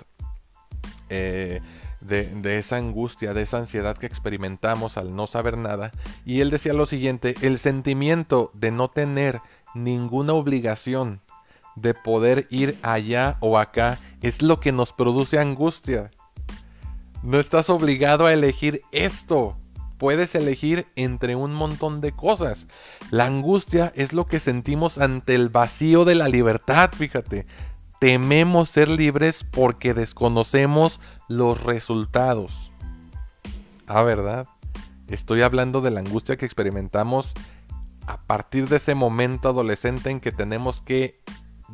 eh, 1.08 1.60
de, 2.00 2.58
esa 2.58 2.76
angustia, 2.76 3.34
de 3.34 3.42
esa 3.42 3.58
ansiedad 3.58 3.96
que 3.96 4.06
experimentamos 4.06 4.96
al 4.96 5.14
no 5.14 5.26
saber 5.26 5.56
nada. 5.56 5.92
Y 6.24 6.40
él 6.40 6.50
decía 6.50 6.72
lo 6.72 6.86
siguiente, 6.86 7.34
el 7.42 7.58
sentimiento 7.58 8.50
de 8.54 8.70
no 8.70 8.90
tener 8.90 9.40
ninguna 9.74 10.32
obligación 10.32 11.20
de 11.76 11.94
poder 11.94 12.46
ir 12.50 12.78
allá 12.82 13.36
o 13.40 13.58
acá 13.58 13.98
es 14.20 14.42
lo 14.42 14.60
que 14.60 14.72
nos 14.72 14.92
produce 14.92 15.38
angustia. 15.38 16.10
No 17.22 17.38
estás 17.38 17.70
obligado 17.70 18.26
a 18.26 18.32
elegir 18.32 18.82
esto. 18.90 19.56
Puedes 19.96 20.34
elegir 20.34 20.88
entre 20.96 21.36
un 21.36 21.54
montón 21.54 22.00
de 22.00 22.10
cosas. 22.10 22.66
La 23.10 23.26
angustia 23.26 23.92
es 23.94 24.12
lo 24.12 24.26
que 24.26 24.40
sentimos 24.40 24.98
ante 24.98 25.36
el 25.36 25.48
vacío 25.48 26.04
de 26.04 26.16
la 26.16 26.28
libertad, 26.28 26.90
fíjate. 26.92 27.46
Tememos 28.00 28.68
ser 28.68 28.88
libres 28.88 29.44
porque 29.44 29.94
desconocemos 29.94 31.00
los 31.28 31.62
resultados. 31.62 32.72
Ah, 33.86 34.02
¿verdad? 34.02 34.48
Estoy 35.06 35.42
hablando 35.42 35.80
de 35.82 35.92
la 35.92 36.00
angustia 36.00 36.36
que 36.36 36.46
experimentamos 36.46 37.34
a 38.08 38.20
partir 38.22 38.68
de 38.68 38.76
ese 38.76 38.96
momento 38.96 39.48
adolescente 39.48 40.10
en 40.10 40.18
que 40.18 40.32
tenemos 40.32 40.82
que 40.82 41.20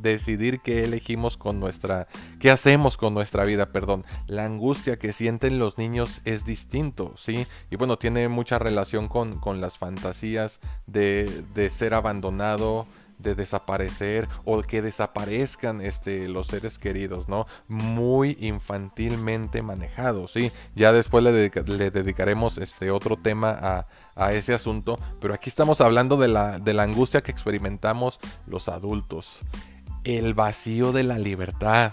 decidir 0.01 0.61
qué 0.61 0.85
elegimos 0.85 1.37
con 1.37 1.61
nuestra, 1.61 2.09
qué 2.41 2.51
hacemos 2.51 2.97
con 2.97 3.15
nuestra 3.15 3.45
vida, 3.45 3.73
perdón. 3.73 4.05
La 4.27 4.45
angustia 4.45 4.99
que 4.99 5.13
sienten 5.13 5.59
los 5.59 5.79
niños 5.79 6.21
es 6.25 6.45
distinto, 6.45 7.15
¿sí? 7.17 7.47
Y 7.71 7.77
bueno, 7.77 7.99
tiene 7.99 8.29
mucha 8.29 8.59
relación 8.59 9.09
con, 9.09 9.39
con 9.39 9.61
las 9.61 9.79
fantasías 9.79 10.61
de, 10.87 11.45
de 11.55 11.71
ser 11.71 11.95
abandonado, 11.95 12.87
de 13.19 13.35
desaparecer 13.35 14.29
o 14.45 14.63
que 14.63 14.83
desaparezcan 14.83 15.81
este, 15.81 16.29
los 16.29 16.47
seres 16.47 16.79
queridos, 16.79 17.29
¿no? 17.29 17.47
Muy 17.67 18.37
infantilmente 18.41 19.63
manejados, 19.63 20.33
¿sí? 20.33 20.53
Ya 20.75 20.93
después 20.93 21.25
le, 21.25 21.33
le 21.51 21.91
dedicaremos 21.91 22.59
este 22.59 22.91
otro 22.91 23.17
tema 23.17 23.51
a, 23.51 23.87
a, 24.15 24.33
ese 24.33 24.55
asunto, 24.55 24.99
pero 25.21 25.35
aquí 25.35 25.51
estamos 25.51 25.81
hablando 25.81 26.17
de 26.17 26.29
la, 26.29 26.59
de 26.59 26.75
la 26.75 26.85
angustia 26.85 27.23
que 27.23 27.33
experimentamos 27.33 28.21
los 28.47 28.69
adultos 28.69 29.41
el 30.17 30.35
vacío 30.35 30.93
de 30.93 31.05
la 31.05 31.19
libertad. 31.19 31.93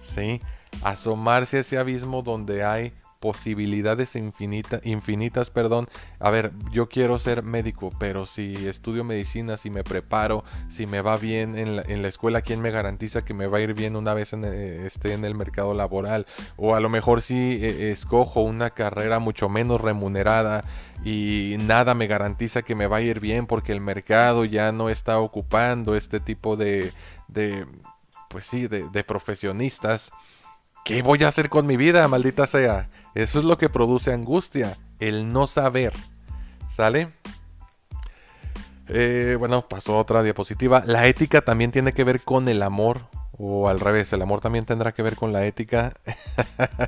¿Sí? 0.00 0.40
Asomarse 0.82 1.58
a 1.58 1.60
ese 1.60 1.78
abismo 1.78 2.22
donde 2.22 2.64
hay 2.64 2.92
posibilidades 3.20 4.14
infinitas, 4.14 5.50
perdón. 5.50 5.88
A 6.18 6.30
ver, 6.30 6.52
yo 6.70 6.88
quiero 6.88 7.18
ser 7.18 7.42
médico, 7.42 7.92
pero 7.98 8.26
si 8.26 8.68
estudio 8.68 9.04
medicina, 9.04 9.56
si 9.56 9.70
me 9.70 9.84
preparo, 9.84 10.44
si 10.68 10.86
me 10.86 11.00
va 11.00 11.16
bien 11.16 11.58
en 11.58 11.76
la, 12.02 12.08
escuela, 12.08 12.42
¿quién 12.42 12.60
me 12.60 12.70
garantiza 12.70 13.24
que 13.24 13.34
me 13.34 13.46
va 13.46 13.58
a 13.58 13.62
ir 13.62 13.74
bien 13.74 13.96
una 13.96 14.14
vez 14.14 14.32
eh, 14.32 14.84
esté 14.86 15.14
en 15.14 15.24
el 15.24 15.34
mercado 15.34 15.74
laboral? 15.74 16.26
O 16.56 16.74
a 16.74 16.80
lo 16.80 16.88
mejor 16.88 17.22
si 17.22 17.34
eh, 17.36 17.90
escojo 17.90 18.42
una 18.42 18.70
carrera 18.70 19.18
mucho 19.18 19.48
menos 19.48 19.80
remunerada 19.80 20.64
y 21.04 21.56
nada 21.58 21.94
me 21.94 22.06
garantiza 22.06 22.62
que 22.62 22.74
me 22.74 22.86
va 22.86 22.98
a 22.98 23.02
ir 23.02 23.20
bien 23.20 23.46
porque 23.46 23.72
el 23.72 23.80
mercado 23.80 24.44
ya 24.44 24.72
no 24.72 24.88
está 24.88 25.18
ocupando 25.18 25.96
este 25.96 26.20
tipo 26.20 26.56
de, 26.56 26.92
de 27.28 27.66
pues 28.28 28.44
sí, 28.44 28.66
de 28.66 29.04
profesionistas. 29.04 30.10
¿Qué 30.86 31.02
voy 31.02 31.24
a 31.24 31.28
hacer 31.28 31.48
con 31.48 31.66
mi 31.66 31.76
vida, 31.76 32.06
maldita 32.06 32.46
sea? 32.46 32.88
Eso 33.16 33.40
es 33.40 33.44
lo 33.44 33.58
que 33.58 33.68
produce 33.68 34.12
angustia, 34.12 34.78
el 35.00 35.32
no 35.32 35.48
saber. 35.48 35.92
¿Sale? 36.70 37.08
Eh, 38.88 39.34
bueno, 39.36 39.62
pasó 39.62 39.98
otra 39.98 40.22
diapositiva. 40.22 40.84
La 40.86 41.08
ética 41.08 41.40
también 41.40 41.72
tiene 41.72 41.92
que 41.92 42.04
ver 42.04 42.20
con 42.20 42.48
el 42.48 42.62
amor. 42.62 43.08
O 43.36 43.68
al 43.68 43.80
revés, 43.80 44.12
el 44.12 44.22
amor 44.22 44.40
también 44.40 44.64
tendrá 44.64 44.92
que 44.92 45.02
ver 45.02 45.16
con 45.16 45.32
la 45.32 45.44
ética. 45.44 45.94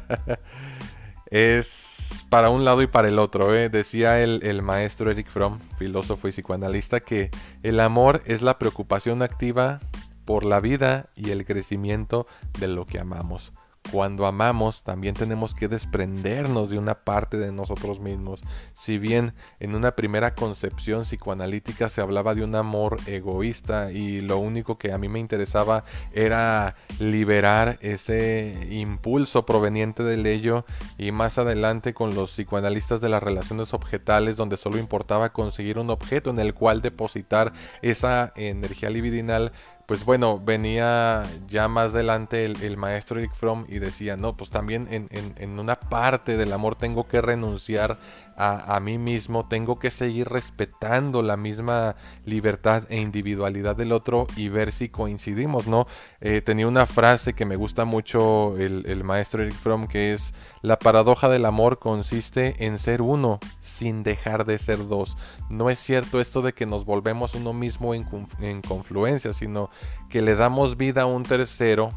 es 1.26 2.24
para 2.30 2.50
un 2.50 2.64
lado 2.64 2.82
y 2.82 2.86
para 2.86 3.08
el 3.08 3.18
otro. 3.18 3.52
¿eh? 3.52 3.68
Decía 3.68 4.20
el, 4.22 4.40
el, 4.44 4.62
maestro 4.62 5.10
Eric 5.10 5.28
Fromm, 5.28 5.58
filósofo 5.76 6.28
y 6.28 6.30
psicoanalista, 6.30 7.00
que 7.00 7.30
el 7.64 7.80
amor 7.80 8.22
es 8.26 8.42
la 8.42 8.58
preocupación 8.58 9.22
activa 9.22 9.80
por 10.28 10.44
la 10.44 10.60
vida 10.60 11.08
y 11.16 11.30
el 11.30 11.46
crecimiento 11.46 12.26
de 12.60 12.68
lo 12.68 12.86
que 12.86 12.98
amamos 12.98 13.50
cuando 13.90 14.26
amamos 14.26 14.82
también 14.82 15.14
tenemos 15.14 15.54
que 15.54 15.68
desprendernos 15.68 16.70
de 16.70 16.78
una 16.78 16.94
parte 16.94 17.38
de 17.38 17.52
nosotros 17.52 18.00
mismos. 18.00 18.42
Si 18.74 18.98
bien 18.98 19.34
en 19.60 19.74
una 19.74 19.92
primera 19.92 20.34
concepción 20.34 21.02
psicoanalítica 21.02 21.88
se 21.88 22.00
hablaba 22.00 22.34
de 22.34 22.44
un 22.44 22.54
amor 22.54 22.98
egoísta 23.06 23.90
y 23.92 24.20
lo 24.20 24.38
único 24.38 24.78
que 24.78 24.92
a 24.92 24.98
mí 24.98 25.08
me 25.08 25.20
interesaba 25.20 25.84
era 26.12 26.74
liberar 26.98 27.78
ese 27.80 28.68
impulso 28.70 29.46
proveniente 29.46 30.02
del 30.02 30.26
ello 30.26 30.64
y 30.98 31.12
más 31.12 31.38
adelante 31.38 31.94
con 31.94 32.14
los 32.14 32.32
psicoanalistas 32.32 33.00
de 33.00 33.08
las 33.08 33.22
relaciones 33.22 33.72
objetales 33.72 34.36
donde 34.36 34.56
solo 34.56 34.78
importaba 34.78 35.32
conseguir 35.32 35.78
un 35.78 35.90
objeto 35.90 36.30
en 36.30 36.40
el 36.40 36.52
cual 36.54 36.82
depositar 36.82 37.52
esa 37.80 38.32
energía 38.36 38.90
libidinal 38.90 39.52
pues 39.88 40.04
bueno, 40.04 40.38
venía 40.38 41.22
ya 41.48 41.66
más 41.66 41.92
adelante 41.92 42.44
el, 42.44 42.76
maestro 42.76 43.20
Eric 43.20 43.32
Fromm 43.32 43.64
y 43.68 43.78
decía, 43.78 44.18
no, 44.18 44.36
pues 44.36 44.50
también 44.50 44.86
en, 44.90 45.08
en, 45.10 45.58
una 45.58 45.80
parte 45.80 46.36
del 46.36 46.52
amor 46.52 46.76
tengo 46.76 47.08
que 47.08 47.22
renunciar 47.22 47.98
a, 48.40 48.78
mí 48.78 48.98
mismo, 48.98 49.48
tengo 49.48 49.80
que 49.80 49.90
seguir 49.90 50.28
respetando 50.28 51.22
la 51.22 51.36
misma 51.36 51.96
libertad 52.24 52.84
e 52.88 53.00
individualidad 53.00 53.74
del 53.74 53.90
otro 53.90 54.28
y 54.36 54.48
ver 54.48 54.72
si 54.72 54.88
coincidimos, 54.88 55.66
¿no? 55.66 55.88
Eh, 56.20 56.40
tenía 56.40 56.68
una 56.68 56.86
frase 56.86 57.32
que 57.32 57.44
me 57.44 57.56
gusta 57.56 57.84
mucho 57.84 58.56
el, 58.56 58.84
el 58.86 59.02
maestro 59.02 59.42
Eric 59.42 59.56
Fromm 59.56 59.88
que 59.88 60.12
es, 60.12 60.34
la 60.62 60.78
paradoja 60.78 61.28
del 61.28 61.46
amor 61.46 61.80
consiste 61.80 62.64
en 62.64 62.78
ser 62.78 63.02
uno 63.02 63.40
sin 63.60 64.04
dejar 64.04 64.46
de 64.46 64.58
ser 64.58 64.86
dos. 64.86 65.16
No 65.50 65.68
es 65.68 65.80
cierto 65.80 66.20
esto 66.20 66.40
de 66.40 66.52
que 66.52 66.66
nos 66.66 66.84
volvemos 66.84 67.34
uno 67.34 67.52
mismo 67.52 67.92
en, 67.92 68.06
en 68.40 68.62
confluencia, 68.62 69.32
sino 69.32 69.68
que 70.08 70.22
le 70.22 70.36
damos 70.36 70.76
vida 70.76 71.02
a 71.02 71.06
un 71.06 71.24
tercero 71.24 71.92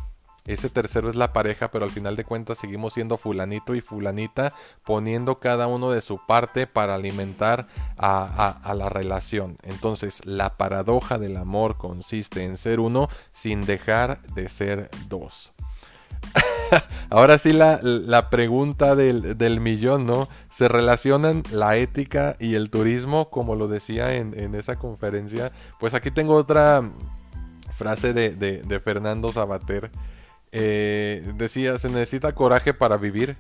ese 0.46 0.70
tercero 0.70 1.10
es 1.10 1.16
la 1.16 1.34
pareja, 1.34 1.70
pero 1.70 1.86
al 1.86 1.92
final 1.92 2.16
de 2.16 2.24
cuentas 2.24 2.58
seguimos 2.58 2.94
siendo 2.94 3.18
fulanito 3.18 3.76
y 3.76 3.82
fulanita, 3.82 4.52
poniendo 4.84 5.40
cada 5.40 5.68
uno 5.68 5.92
de 5.92 6.02
su 6.02 6.20
parte 6.26 6.66
para 6.66 6.96
alimentar 6.96 7.68
a, 7.98 8.74
la 8.76 8.90
relación. 8.90 9.58
Entonces, 9.62 10.26
la 10.26 10.58
paradoja 10.58 11.20
del 11.20 11.38
amor 11.38 11.78
consiste 11.78 12.44
en 12.44 12.58
ser 12.58 12.80
uno 12.80 13.08
sin 13.32 13.66
dejar 13.66 14.22
de 14.34 14.50
ser 14.50 14.90
dos. 15.08 15.52
Ahora 17.10 17.38
sí 17.38 17.54
la, 17.54 18.30
pregunta 18.32 18.96
del, 18.96 19.60
millón, 19.60 20.08
¿no? 20.08 20.28
¿Se 20.50 20.68
relacionan 20.68 21.44
la 21.52 21.76
ética 21.76 22.36
y 22.40 22.56
el 22.56 22.72
turismo, 22.72 23.30
como 23.30 23.56
lo 23.56 23.68
decía 23.68 24.16
en, 24.16 24.56
esa 24.56 24.76
conferencia? 24.76 25.52
Pues 25.80 25.94
aquí 25.94 26.10
tengo 26.10 26.34
otra 26.34 26.82
frase 27.78 28.14
de, 28.14 28.32
de 28.32 28.80
Fernando 28.80 29.32
Sabater 29.32 29.92
eh, 30.52 31.32
decía, 31.36 31.78
se 31.78 31.90
necesita 31.90 32.34
coraje 32.34 32.74
para 32.74 32.98
vivir, 32.98 33.38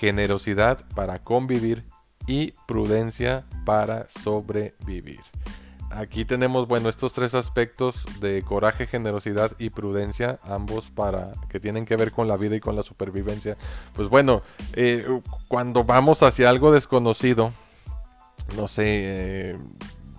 generosidad 0.00 0.84
para 0.94 1.22
convivir 1.22 1.84
y 2.26 2.52
prudencia 2.66 3.44
para 3.64 4.08
sobrevivir. 4.08 5.20
Aquí 5.90 6.24
tenemos, 6.24 6.66
bueno, 6.66 6.88
estos 6.88 7.12
tres 7.12 7.34
aspectos 7.34 8.04
de 8.20 8.42
coraje, 8.42 8.86
generosidad 8.86 9.52
y 9.58 9.70
prudencia, 9.70 10.38
ambos 10.42 10.90
para 10.90 11.32
que 11.48 11.60
tienen 11.60 11.86
que 11.86 11.96
ver 11.96 12.10
con 12.12 12.26
la 12.26 12.36
vida 12.36 12.56
y 12.56 12.60
con 12.60 12.74
la 12.74 12.82
supervivencia. 12.82 13.56
Pues 13.94 14.08
bueno, 14.08 14.42
eh, 14.72 15.06
cuando 15.48 15.84
vamos 15.84 16.22
hacia 16.22 16.50
algo 16.50 16.72
desconocido, 16.72 17.52
no 18.56 18.66
sé, 18.66 18.84
eh, 18.86 19.58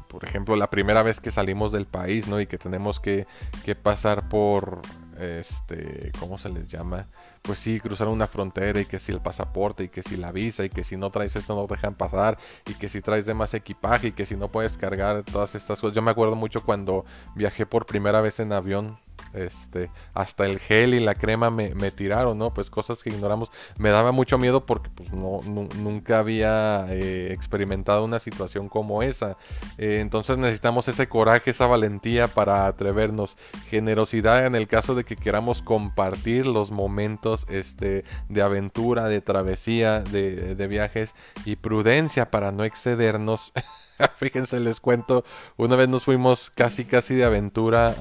por 0.07 0.23
ejemplo, 0.23 0.55
la 0.55 0.69
primera 0.69 1.03
vez 1.03 1.19
que 1.19 1.31
salimos 1.31 1.71
del 1.73 1.85
país, 1.85 2.27
¿no? 2.27 2.39
Y 2.39 2.47
que 2.47 2.57
tenemos 2.57 2.99
que, 2.99 3.27
que 3.65 3.75
pasar 3.75 4.29
por 4.29 4.81
este, 5.19 6.11
¿cómo 6.19 6.37
se 6.37 6.49
les 6.49 6.67
llama? 6.67 7.07
Pues 7.41 7.59
sí, 7.59 7.79
cruzar 7.79 8.07
una 8.07 8.27
frontera 8.27 8.79
y 8.79 8.85
que 8.85 8.99
si 8.99 9.11
el 9.11 9.21
pasaporte 9.21 9.85
y 9.85 9.89
que 9.89 10.03
si 10.03 10.17
la 10.17 10.31
visa 10.31 10.65
y 10.65 10.69
que 10.69 10.83
si 10.83 10.97
no 10.97 11.09
traes 11.09 11.35
esto 11.35 11.55
no 11.55 11.65
te 11.67 11.75
dejan 11.75 11.95
pasar 11.95 12.37
y 12.65 12.73
que 12.73 12.89
si 12.89 13.01
traes 13.01 13.25
de 13.25 13.33
más 13.33 13.53
equipaje 13.53 14.07
y 14.07 14.11
que 14.11 14.25
si 14.25 14.35
no 14.35 14.47
puedes 14.47 14.77
cargar 14.77 15.23
todas 15.23 15.55
estas 15.55 15.79
cosas. 15.79 15.95
Yo 15.95 16.01
me 16.01 16.11
acuerdo 16.11 16.35
mucho 16.35 16.63
cuando 16.63 17.05
viajé 17.35 17.65
por 17.65 17.85
primera 17.85 18.21
vez 18.21 18.39
en 18.39 18.53
avión 18.53 18.99
este, 19.33 19.89
hasta 20.13 20.45
el 20.45 20.59
gel 20.59 20.93
y 20.93 20.99
la 20.99 21.15
crema 21.15 21.49
me, 21.49 21.91
tiraron, 21.91 22.37
¿no? 22.37 22.53
Pues 22.53 22.69
cosas 22.69 23.03
que 23.03 23.09
ignoramos. 23.09 23.51
Me 23.77 23.89
daba 23.89 24.11
mucho 24.11 24.37
miedo 24.37 24.65
porque 24.65 24.89
pues 24.89 25.11
nunca 25.11 26.19
había 26.19 26.85
eh, 26.89 27.29
experimentado 27.31 28.03
una 28.05 28.19
situación 28.19 28.69
como 28.69 29.03
esa. 29.03 29.37
Eh, 29.77 29.99
entonces 30.01 30.37
necesitamos 30.37 30.87
ese 30.87 31.07
coraje, 31.07 31.51
esa 31.51 31.67
valentía 31.67 32.27
para 32.27 32.67
atrevernos. 32.67 33.37
Generosidad 33.69 34.45
en 34.45 34.55
el 34.55 34.67
caso 34.67 34.95
de 34.95 35.03
que 35.03 35.15
queramos 35.15 35.61
compartir 35.61 36.45
los 36.45 36.71
momentos 36.71 37.45
este, 37.49 38.03
de 38.29 38.41
aventura, 38.41 39.05
de 39.05 39.21
travesía, 39.21 39.99
de, 40.01 40.55
de 40.55 40.67
viajes 40.67 41.13
y 41.45 41.55
prudencia 41.55 42.31
para 42.31 42.51
no 42.51 42.63
excedernos. 42.63 43.53
Fíjense, 44.17 44.59
les 44.59 44.79
cuento, 44.79 45.23
una 45.57 45.75
vez 45.75 45.89
nos 45.89 46.05
fuimos 46.05 46.51
casi 46.51 46.85
casi 46.85 47.15
de 47.15 47.25
aventura 47.25 47.95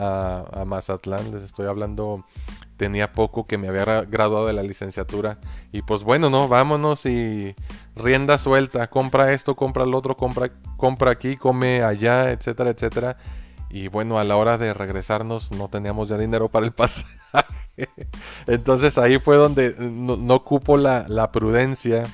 a, 0.52 0.64
Mazatlán, 0.64 1.32
les 1.32 1.42
estoy 1.42 1.66
hablando, 1.66 2.24
tenía 2.76 3.12
poco 3.12 3.46
que 3.46 3.58
me 3.58 3.68
había 3.68 4.02
graduado 4.02 4.46
de 4.46 4.52
la 4.52 4.62
licenciatura 4.62 5.38
y 5.72 5.82
pues 5.82 6.02
bueno, 6.02 6.28
no, 6.30 6.48
vámonos 6.48 7.06
y 7.06 7.54
rienda 7.94 8.38
suelta, 8.38 8.88
compra 8.88 9.32
esto, 9.32 9.56
compra 9.56 9.86
lo 9.86 9.96
otro, 9.98 10.16
compra, 10.16 10.50
compra 10.76 11.12
aquí, 11.12 11.36
come 11.36 11.82
allá, 11.82 12.30
etcétera, 12.30 12.70
etcétera. 12.70 13.16
Y 13.68 13.88
bueno, 13.88 14.18
a 14.18 14.24
la 14.24 14.36
hora 14.36 14.58
de 14.58 14.72
regresarnos 14.72 15.50
no 15.50 15.68
teníamos 15.68 16.08
ya 16.08 16.16
dinero 16.16 16.48
para 16.48 16.66
el 16.66 16.72
pasaje. 16.74 17.06
Entonces 18.46 18.96
ahí 18.96 19.18
fue 19.18 19.36
donde 19.36 19.74
no, 19.78 20.16
no 20.16 20.42
cupo 20.42 20.76
la 20.76 21.32
prudencia 21.32 22.04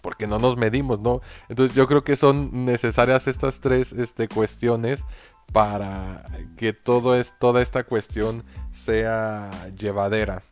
porque 0.00 0.26
no 0.26 0.38
nos 0.38 0.56
medimos, 0.56 1.00
¿no? 1.00 1.20
Entonces 1.48 1.76
yo 1.76 1.86
creo 1.86 2.04
que 2.04 2.16
son 2.16 2.64
necesarias 2.64 3.28
estas 3.28 3.60
tres 3.60 3.92
este, 3.92 4.28
cuestiones 4.28 5.04
para 5.52 6.24
que 6.56 6.72
todo 6.72 7.14
es, 7.16 7.34
toda 7.38 7.62
esta 7.62 7.84
cuestión 7.84 8.44
sea 8.72 9.50
llevadera. 9.76 10.42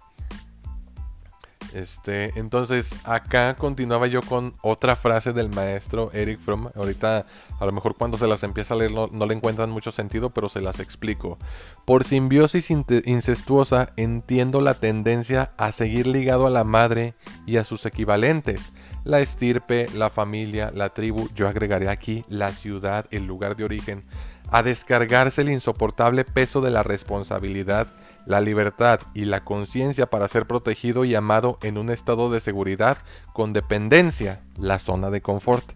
Este, 1.75 2.33
entonces 2.37 2.95
acá 3.05 3.55
continuaba 3.55 4.07
yo 4.07 4.23
con 4.23 4.55
otra 4.63 4.97
frase 4.97 5.33
del 5.33 5.51
maestro 5.51 6.11
Eric 6.13 6.41
Fromm. 6.41 6.69
Ahorita 6.75 7.27
a 7.61 7.67
lo 7.67 7.73
mejor 7.73 7.97
cuando 7.97 8.17
se 8.17 8.27
las 8.27 8.43
empieza 8.43 8.75
a 8.75 8.79
leer 8.79 8.93
no, 8.93 9.09
no 9.09 9.27
le 9.27 9.35
encuentran 9.35 9.71
mucho 9.71 9.93
sentido, 9.93 10.31
pero 10.31 10.49
se 10.49 10.61
las 10.61 10.81
explico. 10.81 11.39
Por 11.85 12.05
simbiosis 12.05 12.71
incestuosa 12.71 13.93
entiendo 13.97 14.61
la 14.61 14.75
tendencia 14.75 15.53
a 15.57 15.73
seguir 15.73 16.07
ligado 16.07 16.47
a 16.47 16.51
la 16.51 16.65
madre 16.65 17.15
y 17.47 17.59
a 17.59 17.65
sus 17.65 17.85
equivalentes 17.87 18.73
la 19.05 19.21
estirpe, 19.21 19.89
la 19.95 20.11
familia, 20.11 20.71
la 20.75 20.91
tribu, 20.91 21.29
yo 21.35 21.49
agregaré 21.49 21.89
aquí 21.89 22.25
la 22.29 22.53
ciudad, 22.53 23.07
el 23.11 23.27
lugar 23.27 23.57
de 23.57 23.65
origen, 23.65 24.05
a 24.51 24.63
descargarse 24.63 25.43
el 25.43 25.51
insoportable 25.51 26.25
peso 26.25 26.61
de 26.61 26.71
la 26.71 26.83
responsabilidad, 26.83 27.89
la 28.27 28.41
libertad 28.41 29.01
y 29.15 29.25
la 29.25 29.45
conciencia 29.45 30.07
para 30.07 30.29
ser 30.29 30.47
protegido 30.47 31.05
y 31.05 31.15
amado 31.15 31.59
en 31.63 31.79
un 31.79 31.91
estado 31.91 32.31
de 32.31 32.41
seguridad 32.41 32.99
con 33.33 33.53
dependencia, 33.53 34.43
la 34.59 34.79
zona 34.79 35.11
de 35.11 35.21
confort, 35.21 35.73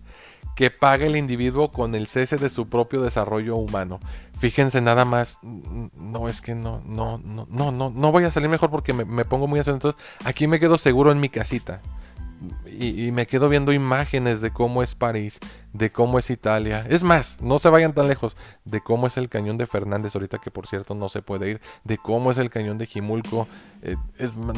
que 0.54 0.70
paga 0.70 1.06
el 1.06 1.16
individuo 1.16 1.70
con 1.70 1.94
el 1.94 2.08
cese 2.08 2.37
de 2.37 2.50
su 2.50 2.68
propio 2.68 3.00
desarrollo 3.00 3.56
humano. 3.56 4.00
Fíjense 4.38 4.80
nada 4.82 5.04
más, 5.04 5.38
no 5.42 6.28
es 6.28 6.42
que 6.42 6.54
no, 6.54 6.82
no, 6.85 7.18
no, 7.18 7.46
no, 7.48 7.72
no, 7.72 7.90
no 7.90 8.12
voy 8.12 8.24
a 8.24 8.30
salir 8.30 8.50
mejor 8.50 8.70
porque 8.70 8.92
me, 8.92 9.04
me 9.04 9.24
pongo 9.24 9.46
muy 9.46 9.61
así. 9.61 9.70
Entonces, 9.70 10.00
aquí 10.24 10.46
me 10.46 10.61
quedo 10.61 10.76
seguro 10.76 11.11
en 11.11 11.20
mi 11.20 11.30
casita 11.30 11.80
y, 12.78 13.12
me 13.12 13.26
quedo 13.26 13.48
viendo 13.48 13.72
imágenes 13.72 14.40
de 14.40 14.50
cómo 14.50 14.82
es 14.82 14.94
París, 14.94 15.38
de 15.72 15.90
cómo 15.90 16.18
es 16.18 16.30
Italia. 16.30 16.85
Es 16.88 17.02
más, 17.02 17.40
no 17.40 17.58
se 17.58 17.68
vayan 17.68 17.92
tan 17.92 18.08
lejos, 18.08 18.37
de 18.64 18.80
cómo 18.80 19.06
es 19.06 19.16
el 19.16 19.28
cañón 19.28 19.58
de 19.58 19.66
Fernández, 19.66 20.14
ahorita 20.14 20.38
que 20.38 20.50
por 20.50 20.66
cierto 20.66 20.94
no 20.94 21.08
se 21.08 21.22
puede 21.22 21.50
ir, 21.50 21.61
de 21.85 21.98
cómo 21.98 22.30
es 22.30 22.38
el 22.38 22.50
cañón 22.50 22.78
de 22.78 22.87
Jimulco. 22.87 23.46
Eh, 23.82 23.96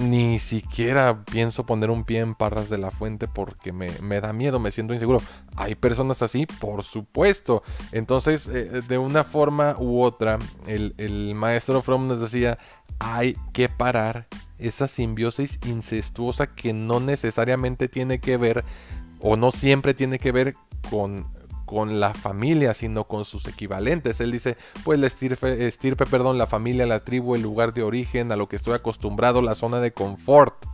ni 0.01 0.39
siquiera 0.39 1.25
pienso 1.25 1.65
poner 1.65 1.91
un 1.91 2.05
pie 2.05 2.21
en 2.21 2.35
Parras 2.35 2.69
de 2.69 2.77
la 2.77 2.91
Fuente 2.91 3.27
porque 3.27 3.73
me, 3.73 4.21
da 4.21 4.33
miedo, 4.33 4.61
me 4.61 4.71
siento 4.71 4.93
inseguro. 4.93 5.21
Hay 5.57 5.75
personas 5.75 6.23
así, 6.23 6.47
por 6.47 6.83
supuesto. 6.83 7.63
Entonces, 7.93 8.47
eh, 8.49 8.83
de 8.87 8.99
una 8.99 9.25
forma 9.25 9.77
u 9.79 10.03
otra, 10.03 10.39
el, 10.67 10.95
el 10.99 11.35
maestro 11.35 11.81
Fromm 11.83 12.09
nos 12.09 12.21
decía, 12.21 12.59
hay 12.99 13.37
que 13.53 13.69
parar 13.69 14.27
esa 14.59 14.87
simbiosis 14.87 15.59
incestuosa 15.67 16.55
que 16.55 16.73
no 16.73 17.01
necesariamente 17.01 17.89
tiene 17.89 18.14
que 18.21 18.37
ver 18.37 18.65
o 19.21 19.37
no 19.37 19.53
siempre 19.53 19.95
tiene 19.95 20.19
que 20.19 20.33
ver 20.33 20.55
con, 20.91 21.27
con 21.65 21.99
la 21.99 22.13
familia, 22.13 22.75
sino 22.75 23.05
con 23.05 23.25
sus 23.25 23.49
equivalentes. 23.49 24.21
Él 24.21 24.33
dice, 24.33 24.57
pues 24.85 25.01
la 25.01 25.07
estirpe, 25.07 25.67
estirpe, 25.67 26.07
perdón, 26.07 26.37
la 26.37 26.47
familia, 26.47 26.87
la 26.87 27.05
tribu, 27.05 27.35
el 27.35 27.43
lugar 27.43 27.73
de 27.73 27.83
origen, 27.83 28.31
a 28.33 28.37
lo 28.37 28.49
que 28.49 28.57
estoy 28.57 28.75
acostumbrado, 28.75 29.41
la 29.41 29.55
zona 29.55 29.81
de 29.81 29.93
confort. 29.93 30.67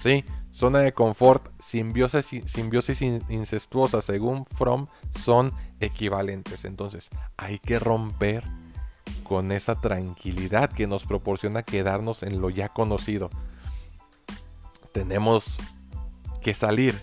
¿Sí? 0.00 0.24
Zona 0.52 0.80
de 0.80 0.92
confort, 0.92 1.48
simbiosis, 1.60 2.42
simbiosis 2.46 3.02
incestuosa, 3.02 4.00
según 4.02 4.46
Fromm, 4.46 4.86
son 5.16 5.52
equivalentes. 5.80 6.64
Entonces, 6.64 7.10
hay 7.36 7.58
que 7.58 7.78
romper 7.78 8.44
con 9.24 9.52
esa 9.52 9.80
tranquilidad 9.80 10.70
que 10.70 10.86
nos 10.86 11.04
proporciona 11.04 11.62
quedarnos 11.62 12.22
en 12.22 12.40
lo 12.40 12.50
ya 12.50 12.68
conocido. 12.68 13.30
tenemos 14.92 15.56
que 16.40 16.54
salir. 16.54 17.00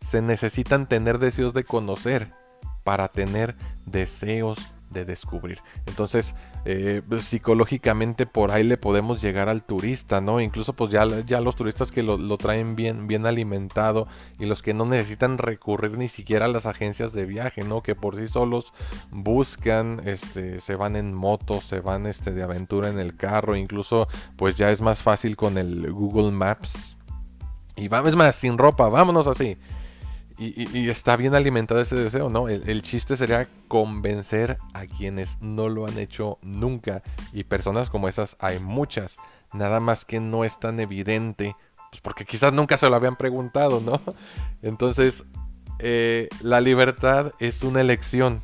Se 0.00 0.22
necesitan 0.22 0.88
tener 0.88 1.18
deseos 1.18 1.52
de 1.54 1.64
conocer 1.64 2.32
para 2.84 3.08
tener 3.08 3.56
deseos 3.84 4.58
de 4.90 5.04
descubrir. 5.04 5.60
Entonces, 5.86 6.34
eh, 6.64 7.02
psicológicamente 7.20 8.26
por 8.26 8.52
ahí 8.52 8.64
le 8.64 8.76
podemos 8.76 9.20
llegar 9.20 9.48
al 9.48 9.62
turista, 9.62 10.20
¿no? 10.20 10.40
Incluso 10.40 10.74
pues 10.74 10.90
ya, 10.90 11.06
ya 11.26 11.40
los 11.40 11.56
turistas 11.56 11.90
que 11.90 12.02
lo, 12.02 12.38
traen 12.38 12.76
bien, 12.76 13.06
bien 13.06 13.26
alimentado 13.26 14.06
y 14.38 14.46
los 14.46 14.62
que 14.62 14.74
no 14.74 14.86
necesitan 14.86 15.38
recurrir 15.38 15.98
ni 15.98 16.08
siquiera 16.08 16.46
a 16.46 16.48
las 16.48 16.66
agencias 16.66 17.12
de 17.12 17.24
viaje, 17.24 17.64
¿no? 17.64 17.82
Que 17.82 17.94
por 17.94 18.16
sí 18.16 18.28
solos 18.28 18.72
buscan, 19.10 20.00
este, 20.04 20.60
se 20.60 20.76
van 20.76 20.96
en 20.96 21.14
moto, 21.14 21.60
se 21.60 21.80
van 21.80 22.06
este, 22.06 22.32
de 22.32 22.42
aventura 22.42 22.88
en 22.88 22.98
el 22.98 23.16
carro, 23.16 23.56
incluso 23.56 24.08
pues 24.36 24.56
ya 24.56 24.70
es 24.70 24.80
más 24.80 25.02
fácil 25.02 25.36
con 25.36 25.58
el 25.58 25.90
Google 25.92 26.30
Maps. 26.30 26.95
Y 27.76 27.88
vamos 27.88 28.16
más, 28.16 28.36
sin 28.36 28.56
ropa, 28.56 28.88
vámonos 28.88 29.26
así. 29.26 29.58
Y, 30.38 30.90
está 30.90 31.16
bien 31.16 31.34
alimentado 31.34 31.80
ese 31.80 31.96
deseo, 31.96 32.28
¿no? 32.28 32.48
El, 32.48 32.82
chiste 32.82 33.16
sería 33.16 33.48
convencer 33.68 34.58
a 34.74 34.86
quienes 34.86 35.40
no 35.40 35.70
lo 35.70 35.86
han 35.86 35.98
hecho 35.98 36.38
nunca. 36.42 37.02
Y 37.32 37.44
personas 37.44 37.88
como 37.88 38.08
esas 38.08 38.36
hay 38.38 38.58
muchas. 38.58 39.16
Nada 39.54 39.80
más 39.80 40.04
que 40.04 40.20
no 40.20 40.44
es 40.44 40.60
tan 40.60 40.78
evidente. 40.78 41.56
Pues 41.90 42.02
porque 42.02 42.26
quizás 42.26 42.52
nunca 42.52 42.76
se 42.76 42.90
lo 42.90 42.96
habían 42.96 43.16
preguntado, 43.16 43.80
¿no? 43.80 44.00
Entonces, 44.62 45.24
eh, 45.78 46.28
la 46.42 46.60
libertad 46.60 47.32
es 47.38 47.62
una 47.62 47.80
elección. 47.80 48.42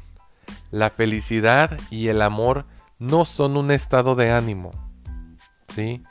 La 0.70 0.88
felicidad 0.88 1.78
y 1.90 2.08
el 2.08 2.22
amor 2.22 2.64
no 2.98 3.26
son 3.26 3.58
un 3.58 3.70
estado 3.70 4.14
de 4.14 4.30
ánimo. 4.30 4.72
¿Sí? 5.68 6.02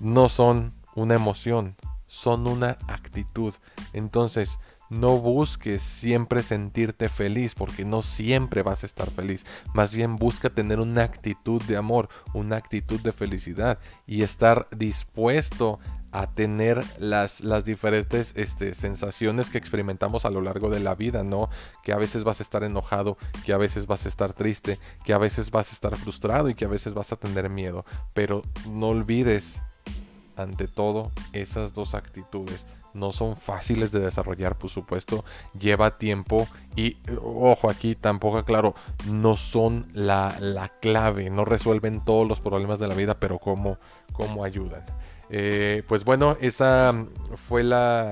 No 0.00 0.28
son 0.28 0.74
una 0.94 1.14
emoción 1.14 1.76
son 2.08 2.48
una 2.48 2.78
actitud. 2.88 3.54
Entonces, 3.92 4.58
no 4.90 5.18
busques 5.18 5.82
siempre 5.82 6.42
sentirte 6.42 7.08
feliz, 7.08 7.54
porque 7.54 7.84
no 7.84 8.02
siempre 8.02 8.62
vas 8.62 8.82
a 8.82 8.86
estar 8.86 9.10
feliz. 9.10 9.44
Más 9.74 9.94
bien 9.94 10.16
busca 10.16 10.50
tener 10.50 10.80
una 10.80 11.02
actitud 11.02 11.62
de 11.62 11.76
amor, 11.76 12.08
una 12.32 12.56
actitud 12.56 13.00
de 13.00 13.12
felicidad 13.12 13.78
y 14.06 14.22
estar 14.22 14.66
dispuesto 14.74 15.78
a 16.10 16.26
tener 16.26 16.82
las, 16.98 17.42
las 17.42 17.66
diferentes 17.66 18.32
este, 18.34 18.74
sensaciones 18.74 19.50
que 19.50 19.58
experimentamos 19.58 20.24
a 20.24 20.30
lo 20.30 20.40
largo 20.40 20.70
de 20.70 20.80
la 20.80 20.94
vida, 20.94 21.22
¿no? 21.22 21.50
Que 21.84 21.92
a 21.92 21.98
veces 21.98 22.24
vas 22.24 22.40
a 22.40 22.42
estar 22.42 22.64
enojado, 22.64 23.18
que 23.44 23.52
a 23.52 23.58
veces 23.58 23.86
vas 23.86 24.06
a 24.06 24.08
estar 24.08 24.32
triste, 24.32 24.78
que 25.04 25.12
a 25.12 25.18
veces 25.18 25.50
vas 25.50 25.68
a 25.68 25.74
estar 25.74 25.94
frustrado 25.96 26.48
y 26.48 26.54
que 26.54 26.64
a 26.64 26.68
veces 26.68 26.94
vas 26.94 27.12
a 27.12 27.16
tener 27.16 27.50
miedo. 27.50 27.84
Pero 28.14 28.40
no 28.66 28.88
olvides 28.88 29.60
ante 30.38 30.68
todo 30.68 31.10
esas 31.32 31.72
dos 31.74 31.94
actitudes 31.94 32.66
no 32.94 33.12
son 33.12 33.36
fáciles 33.36 33.92
de 33.92 34.00
desarrollar, 34.00 34.56
por 34.56 34.70
supuesto, 34.70 35.24
lleva 35.58 35.98
tiempo 35.98 36.46
y, 36.76 36.96
ojo, 37.22 37.70
aquí 37.70 37.94
tampoco, 37.94 38.44
claro, 38.44 38.74
no 39.06 39.36
son 39.36 39.86
la, 39.92 40.72
clave, 40.80 41.30
no 41.30 41.44
resuelven 41.44 42.04
todos 42.04 42.28
los 42.28 42.40
problemas 42.40 42.78
de 42.78 42.88
la 42.88 42.94
vida, 42.94 43.18
pero 43.18 43.38
cómo, 43.38 43.78
cómo 44.12 44.44
ayudan. 44.44 44.84
Eh, 45.30 45.82
pues 45.86 46.04
bueno, 46.04 46.36
esa 46.40 46.94
fue 47.48 47.62
la, 47.62 48.10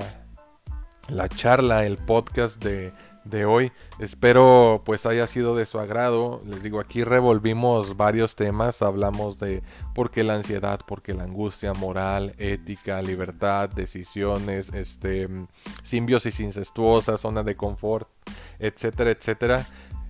la 1.09 1.29
charla, 1.29 1.87
el 1.87 1.97
podcast 1.97 2.63
de, 2.63 2.93
de 3.29 3.45
hoy. 3.45 3.73
Espero 3.99 4.83
pues 4.85 5.07
haya 5.07 5.27
sido 5.27 5.57
de 5.57 5.67
su 5.67 5.79
agrado. 5.79 6.43
Les 6.47 6.63
digo, 6.63 6.81
aquí 6.81 7.05
revolvimos 7.05 7.97
varios 7.97 8.37
temas. 8.37 8.83
Hablamos 8.83 9.39
de 9.39 9.63
por 9.95 10.11
qué 10.11 10.25
la 10.25 10.35
ansiedad, 10.35 10.81
por 10.87 11.03
qué 11.03 11.15
la 11.15 11.25
angustia, 11.25 11.73
moral, 11.75 12.35
ética, 12.39 13.03
libertad, 13.03 13.69
decisiones, 13.69 14.71
este, 14.73 15.29
simbiosis 15.83 16.41
incestuosa, 16.41 17.19
zona 17.19 17.43
de 17.43 17.57
confort, 17.57 18.09
etcétera, 18.59 19.11
etcétera. 19.11 19.67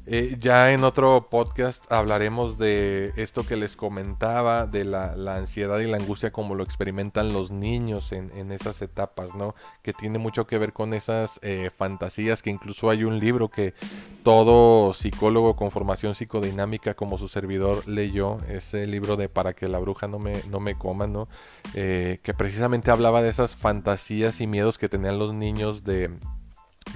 Eh, 0.08 0.36
ya 0.38 0.72
en 0.72 0.84
otro 0.84 1.28
podcast 1.28 1.84
hablaremos 1.90 2.58
de 2.58 3.12
esto 3.16 3.44
que 3.44 3.56
les 3.56 3.74
comentaba, 3.74 4.64
de 4.66 4.84
la, 4.84 5.14
ansiedad 5.34 5.80
y 5.80 5.86
la 5.88 5.96
angustia 5.96 6.30
como 6.30 6.54
lo 6.54 6.62
experimentan 6.62 7.32
los 7.32 7.50
niños 7.50 8.12
en, 8.12 8.52
esas 8.52 8.82
etapas, 8.82 9.34
¿no? 9.34 9.56
Que 9.82 9.92
tiene 9.92 10.18
mucho 10.18 10.46
que 10.46 10.58
ver 10.58 10.72
con 10.72 10.94
esas 10.94 11.40
eh, 11.42 11.70
fantasías, 11.76 12.40
que 12.40 12.50
incluso 12.50 12.88
hay 12.88 13.02
un 13.02 13.18
libro 13.18 13.48
que 13.48 13.74
todo 14.22 14.94
psicólogo 14.94 15.56
con 15.56 15.72
formación 15.72 16.14
psicodinámica 16.14 16.94
como 16.94 17.18
su 17.18 17.26
servidor 17.26 17.88
leyó, 17.88 18.38
ese 18.48 18.86
libro 18.86 19.16
de 19.16 19.28
Para 19.28 19.54
que 19.54 19.66
la 19.66 19.80
bruja 19.80 20.06
no 20.06 20.20
me, 20.20 20.40
no 20.48 20.60
me 20.60 20.76
coma, 20.76 21.08
¿no? 21.08 21.28
Eh, 21.74 22.20
que 22.22 22.32
precisamente 22.32 22.92
hablaba 22.92 23.22
de 23.22 23.30
esas 23.30 23.56
fantasías 23.56 24.40
y 24.40 24.46
miedos 24.46 24.78
que 24.78 24.88
tenían 24.88 25.18
los 25.18 25.34
niños 25.34 25.82
de 25.82 26.10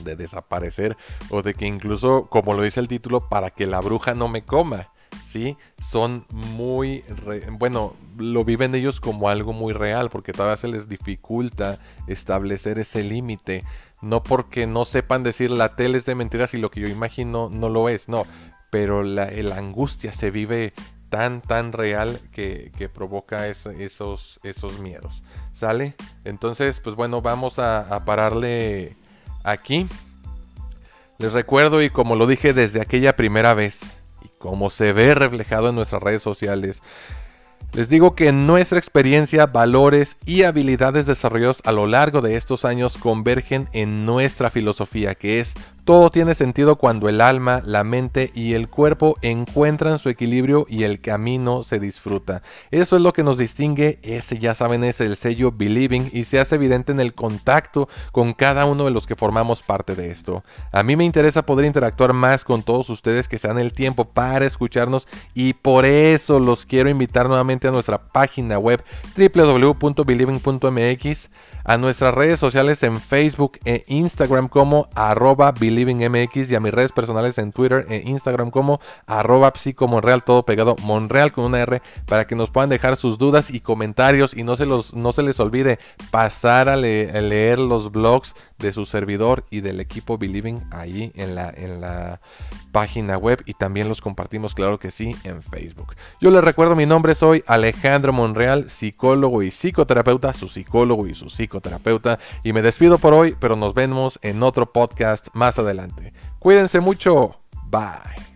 de 0.03 0.17
desaparecer 0.17 0.97
o 1.31 1.43
de 1.43 1.55
que 1.55 1.67
incluso, 1.67 2.27
como 2.27 2.55
lo 2.55 2.63
dice 2.63 2.81
el 2.81 2.89
título, 2.89 3.29
para 3.29 3.51
que 3.51 3.67
la 3.67 3.81
bruja 3.81 4.15
no 4.15 4.29
me 4.29 4.43
coma. 4.43 4.91
¿sí? 5.25 5.57
Son 5.81 6.27
muy, 6.31 7.05
bueno, 7.53 7.95
lo 8.19 8.45
viven 8.45 8.75
ellos 8.75 9.01
como 9.01 9.29
algo 9.29 9.53
muy 9.53 9.73
real, 9.73 10.11
porque 10.11 10.33
todavía 10.33 10.57
se 10.57 10.69
les 10.69 10.89
dificulta 10.89 11.79
establecer 12.07 12.79
ese 12.79 13.03
límite, 13.03 13.65
no 14.03 14.23
porque 14.23 14.67
no 14.67 14.85
sepan 14.85 15.23
decir 15.23 15.51
la 15.51 15.77
tele 15.77 15.99
es 15.99 16.07
de 16.07 16.15
mentiras 16.15 16.55
y 16.55 16.59
lo 16.59 16.71
que 16.71 16.81
yo 16.81 16.89
imagino 16.89 17.49
no 17.51 17.69
lo 17.69 17.89
es, 17.89 18.09
no, 18.09 18.27
pero 18.71 19.03
la, 19.03 19.31
angustia 19.57 20.13
se 20.13 20.31
vive 20.31 20.73
tan, 21.11 21.43
tan 21.43 21.73
real 21.73 22.21
que, 22.33 22.91
provoca 22.93 23.47
esos, 23.49 24.41
esos 24.43 24.81
miedos, 24.81 25.23
¿sale? 25.53 25.95
Entonces, 26.25 26.81
pues 26.81 26.97
bueno, 26.97 27.21
vamos 27.21 27.59
a 27.59 28.03
pararle 28.05 28.97
aquí. 29.45 29.87
Les 31.19 31.33
recuerdo 31.33 31.83
y 31.83 31.91
como 31.91 32.17
lo 32.17 32.27
dije 32.27 32.53
desde 32.53 32.81
aquella 32.81 33.17
primera 33.17 33.55
vez, 33.55 33.93
y 34.23 34.29
como 34.39 34.71
se 34.71 34.93
ve 34.93 35.15
reflejado 35.15 35.69
en 35.69 35.75
nuestras 35.75 36.03
redes 36.03 36.23
sociales, 36.23 36.83
les 37.73 37.89
digo 37.89 38.17
que 38.17 38.33
nuestra 38.33 38.79
experiencia, 38.79 39.47
valores 39.47 40.17
y 40.27 40.43
habilidades 40.43 41.07
desarrollados 41.07 41.61
a 41.65 41.71
lo 41.71 41.87
largo 41.87 42.21
de 42.21 42.37
estos 42.37 42.65
años 42.65 42.99
convergen 42.99 43.69
en 43.73 44.07
nuestra 44.07 44.51
filosofía, 44.51 45.15
que 45.15 45.39
es 45.39 45.55
todo 45.91 46.11
tiene 46.11 46.37
sentido 46.37 46.77
cuando 46.77 47.09
el 47.09 47.21
alma, 47.21 47.63
la 47.65 47.83
mente 47.83 48.31
y 48.33 48.55
el 48.55 48.69
cuerpo 48.69 49.19
encuentran 49.23 49.99
su 49.99 50.09
equilibrio 50.09 50.65
y 50.69 50.85
el 50.85 51.01
camino 51.01 51.65
se 51.65 51.81
disfruta. 51.81 52.43
Eso 52.71 52.95
es 52.95 53.03
lo 53.03 53.13
que 53.13 53.25
nos 53.25 53.37
distingue, 53.37 53.99
ese 54.03 54.39
ya 54.39 54.55
saben 54.55 54.85
es 54.85 55.01
el 55.01 55.17
sello 55.17 55.51
Believing 55.51 56.09
y 56.13 56.23
se 56.23 56.39
hace 56.39 56.55
evidente 56.55 56.93
en 56.93 57.01
el 57.01 57.13
contacto 57.13 57.89
con 58.13 58.35
cada 58.35 58.67
uno 58.67 58.85
de 58.85 58.93
los 58.93 59.09
que 59.09 59.17
formamos 59.17 59.63
parte 59.63 59.97
de 59.97 60.13
esto. 60.13 60.45
A 60.71 60.85
mí 60.85 60.95
me 60.95 61.05
interesa 61.05 61.45
poder 61.45 61.67
interactuar 61.67 62.13
más 62.13 62.45
con 62.45 62.63
todos 62.63 62.89
ustedes 62.89 63.27
que 63.27 63.39
se 63.39 63.49
dan 63.49 63.59
el 63.59 63.73
tiempo 63.73 64.05
para 64.05 64.47
escucharnos 64.47 65.09
y 65.35 65.55
por 65.55 65.87
eso 65.87 66.39
los 66.39 66.67
quiero 66.67 66.89
invitar 66.89 67.27
nuevamente 67.27 67.67
a 67.67 67.73
nuestra 67.73 67.99
página 67.99 68.61
web 68.61 68.81
www.believing.mx 69.17 71.31
a 71.65 71.77
nuestras 71.77 72.15
redes 72.15 72.41
sociales 72.41 72.83
en 72.83 73.01
Facebook 73.01 73.59
e 73.65 73.85
Instagram 73.89 74.49
como 74.49 74.89
arroba 74.95 75.53
y 75.81 76.55
a 76.55 76.61
mis 76.61 76.73
redes 76.73 76.93
personales 76.93 77.39
en 77.39 77.53
Twitter 77.53 77.87
e 77.89 78.03
Instagram 78.07 78.51
como 78.51 78.81
arroba 79.07 79.53
psicomonreal, 79.55 80.23
todo 80.23 80.45
pegado 80.45 80.77
Monreal 80.83 81.33
con 81.33 81.45
una 81.45 81.61
R, 81.61 81.83
para 82.07 82.27
que 82.27 82.35
nos 82.35 82.51
puedan 82.51 82.71
dejar 82.71 82.97
sus 82.97 83.19
dudas 83.19 83.51
y 83.51 83.61
comentarios 83.61 84.37
y 84.37 84.43
no 84.43 84.57
se, 84.57 84.67
los, 84.67 84.95
no 84.95 85.13
se 85.13 85.23
les 85.23 85.41
olvide 85.41 85.79
pasar 86.11 86.69
a, 86.69 86.77
leer 86.77 87.59
los 87.59 87.91
blogs 87.91 88.35
de 88.61 88.73
su 88.73 88.87
servidor 88.87 89.45
y 89.51 89.61
del 89.61 89.81
equipo 89.81 90.19
Believing 90.19 90.63
ahí 90.71 91.13
en 91.15 91.35
la, 91.35 91.51
en 91.51 91.81
la 91.81 92.21
página 92.73 93.17
web 93.19 93.43
y 93.47 93.55
también 93.55 93.89
los 93.89 94.01
compartimos, 94.01 94.55
claro 94.55 94.79
que 94.79 94.91
sí, 94.91 95.17
en 95.25 95.43
Facebook. 95.43 95.95
Yo 96.21 96.31
les 96.31 96.45
recuerdo 96.45 96.77
mi 96.77 96.87
nombre, 96.87 97.15
soy 97.15 97.43
Alejandro 97.47 98.13
Monreal, 98.13 98.71
psicólogo 98.71 99.43
y 99.43 99.51
psicoterapeuta, 99.51 100.33
su 100.33 100.49
psicólogo 100.49 101.07
y 101.07 101.15
su 101.15 101.29
psicoterapeuta, 101.29 102.19
y 102.45 102.53
me 102.53 102.63
despido 102.63 102.99
por 102.99 103.15
hoy, 103.15 103.37
pero 103.41 103.57
nos 103.57 103.75
vemos 103.75 104.19
en 104.23 104.43
otro 104.43 104.73
podcast 104.73 105.29
más 105.33 105.59
adelante. 105.59 106.13
Cuídense 106.39 106.81
mucho, 106.81 107.37
bye. 107.71 108.30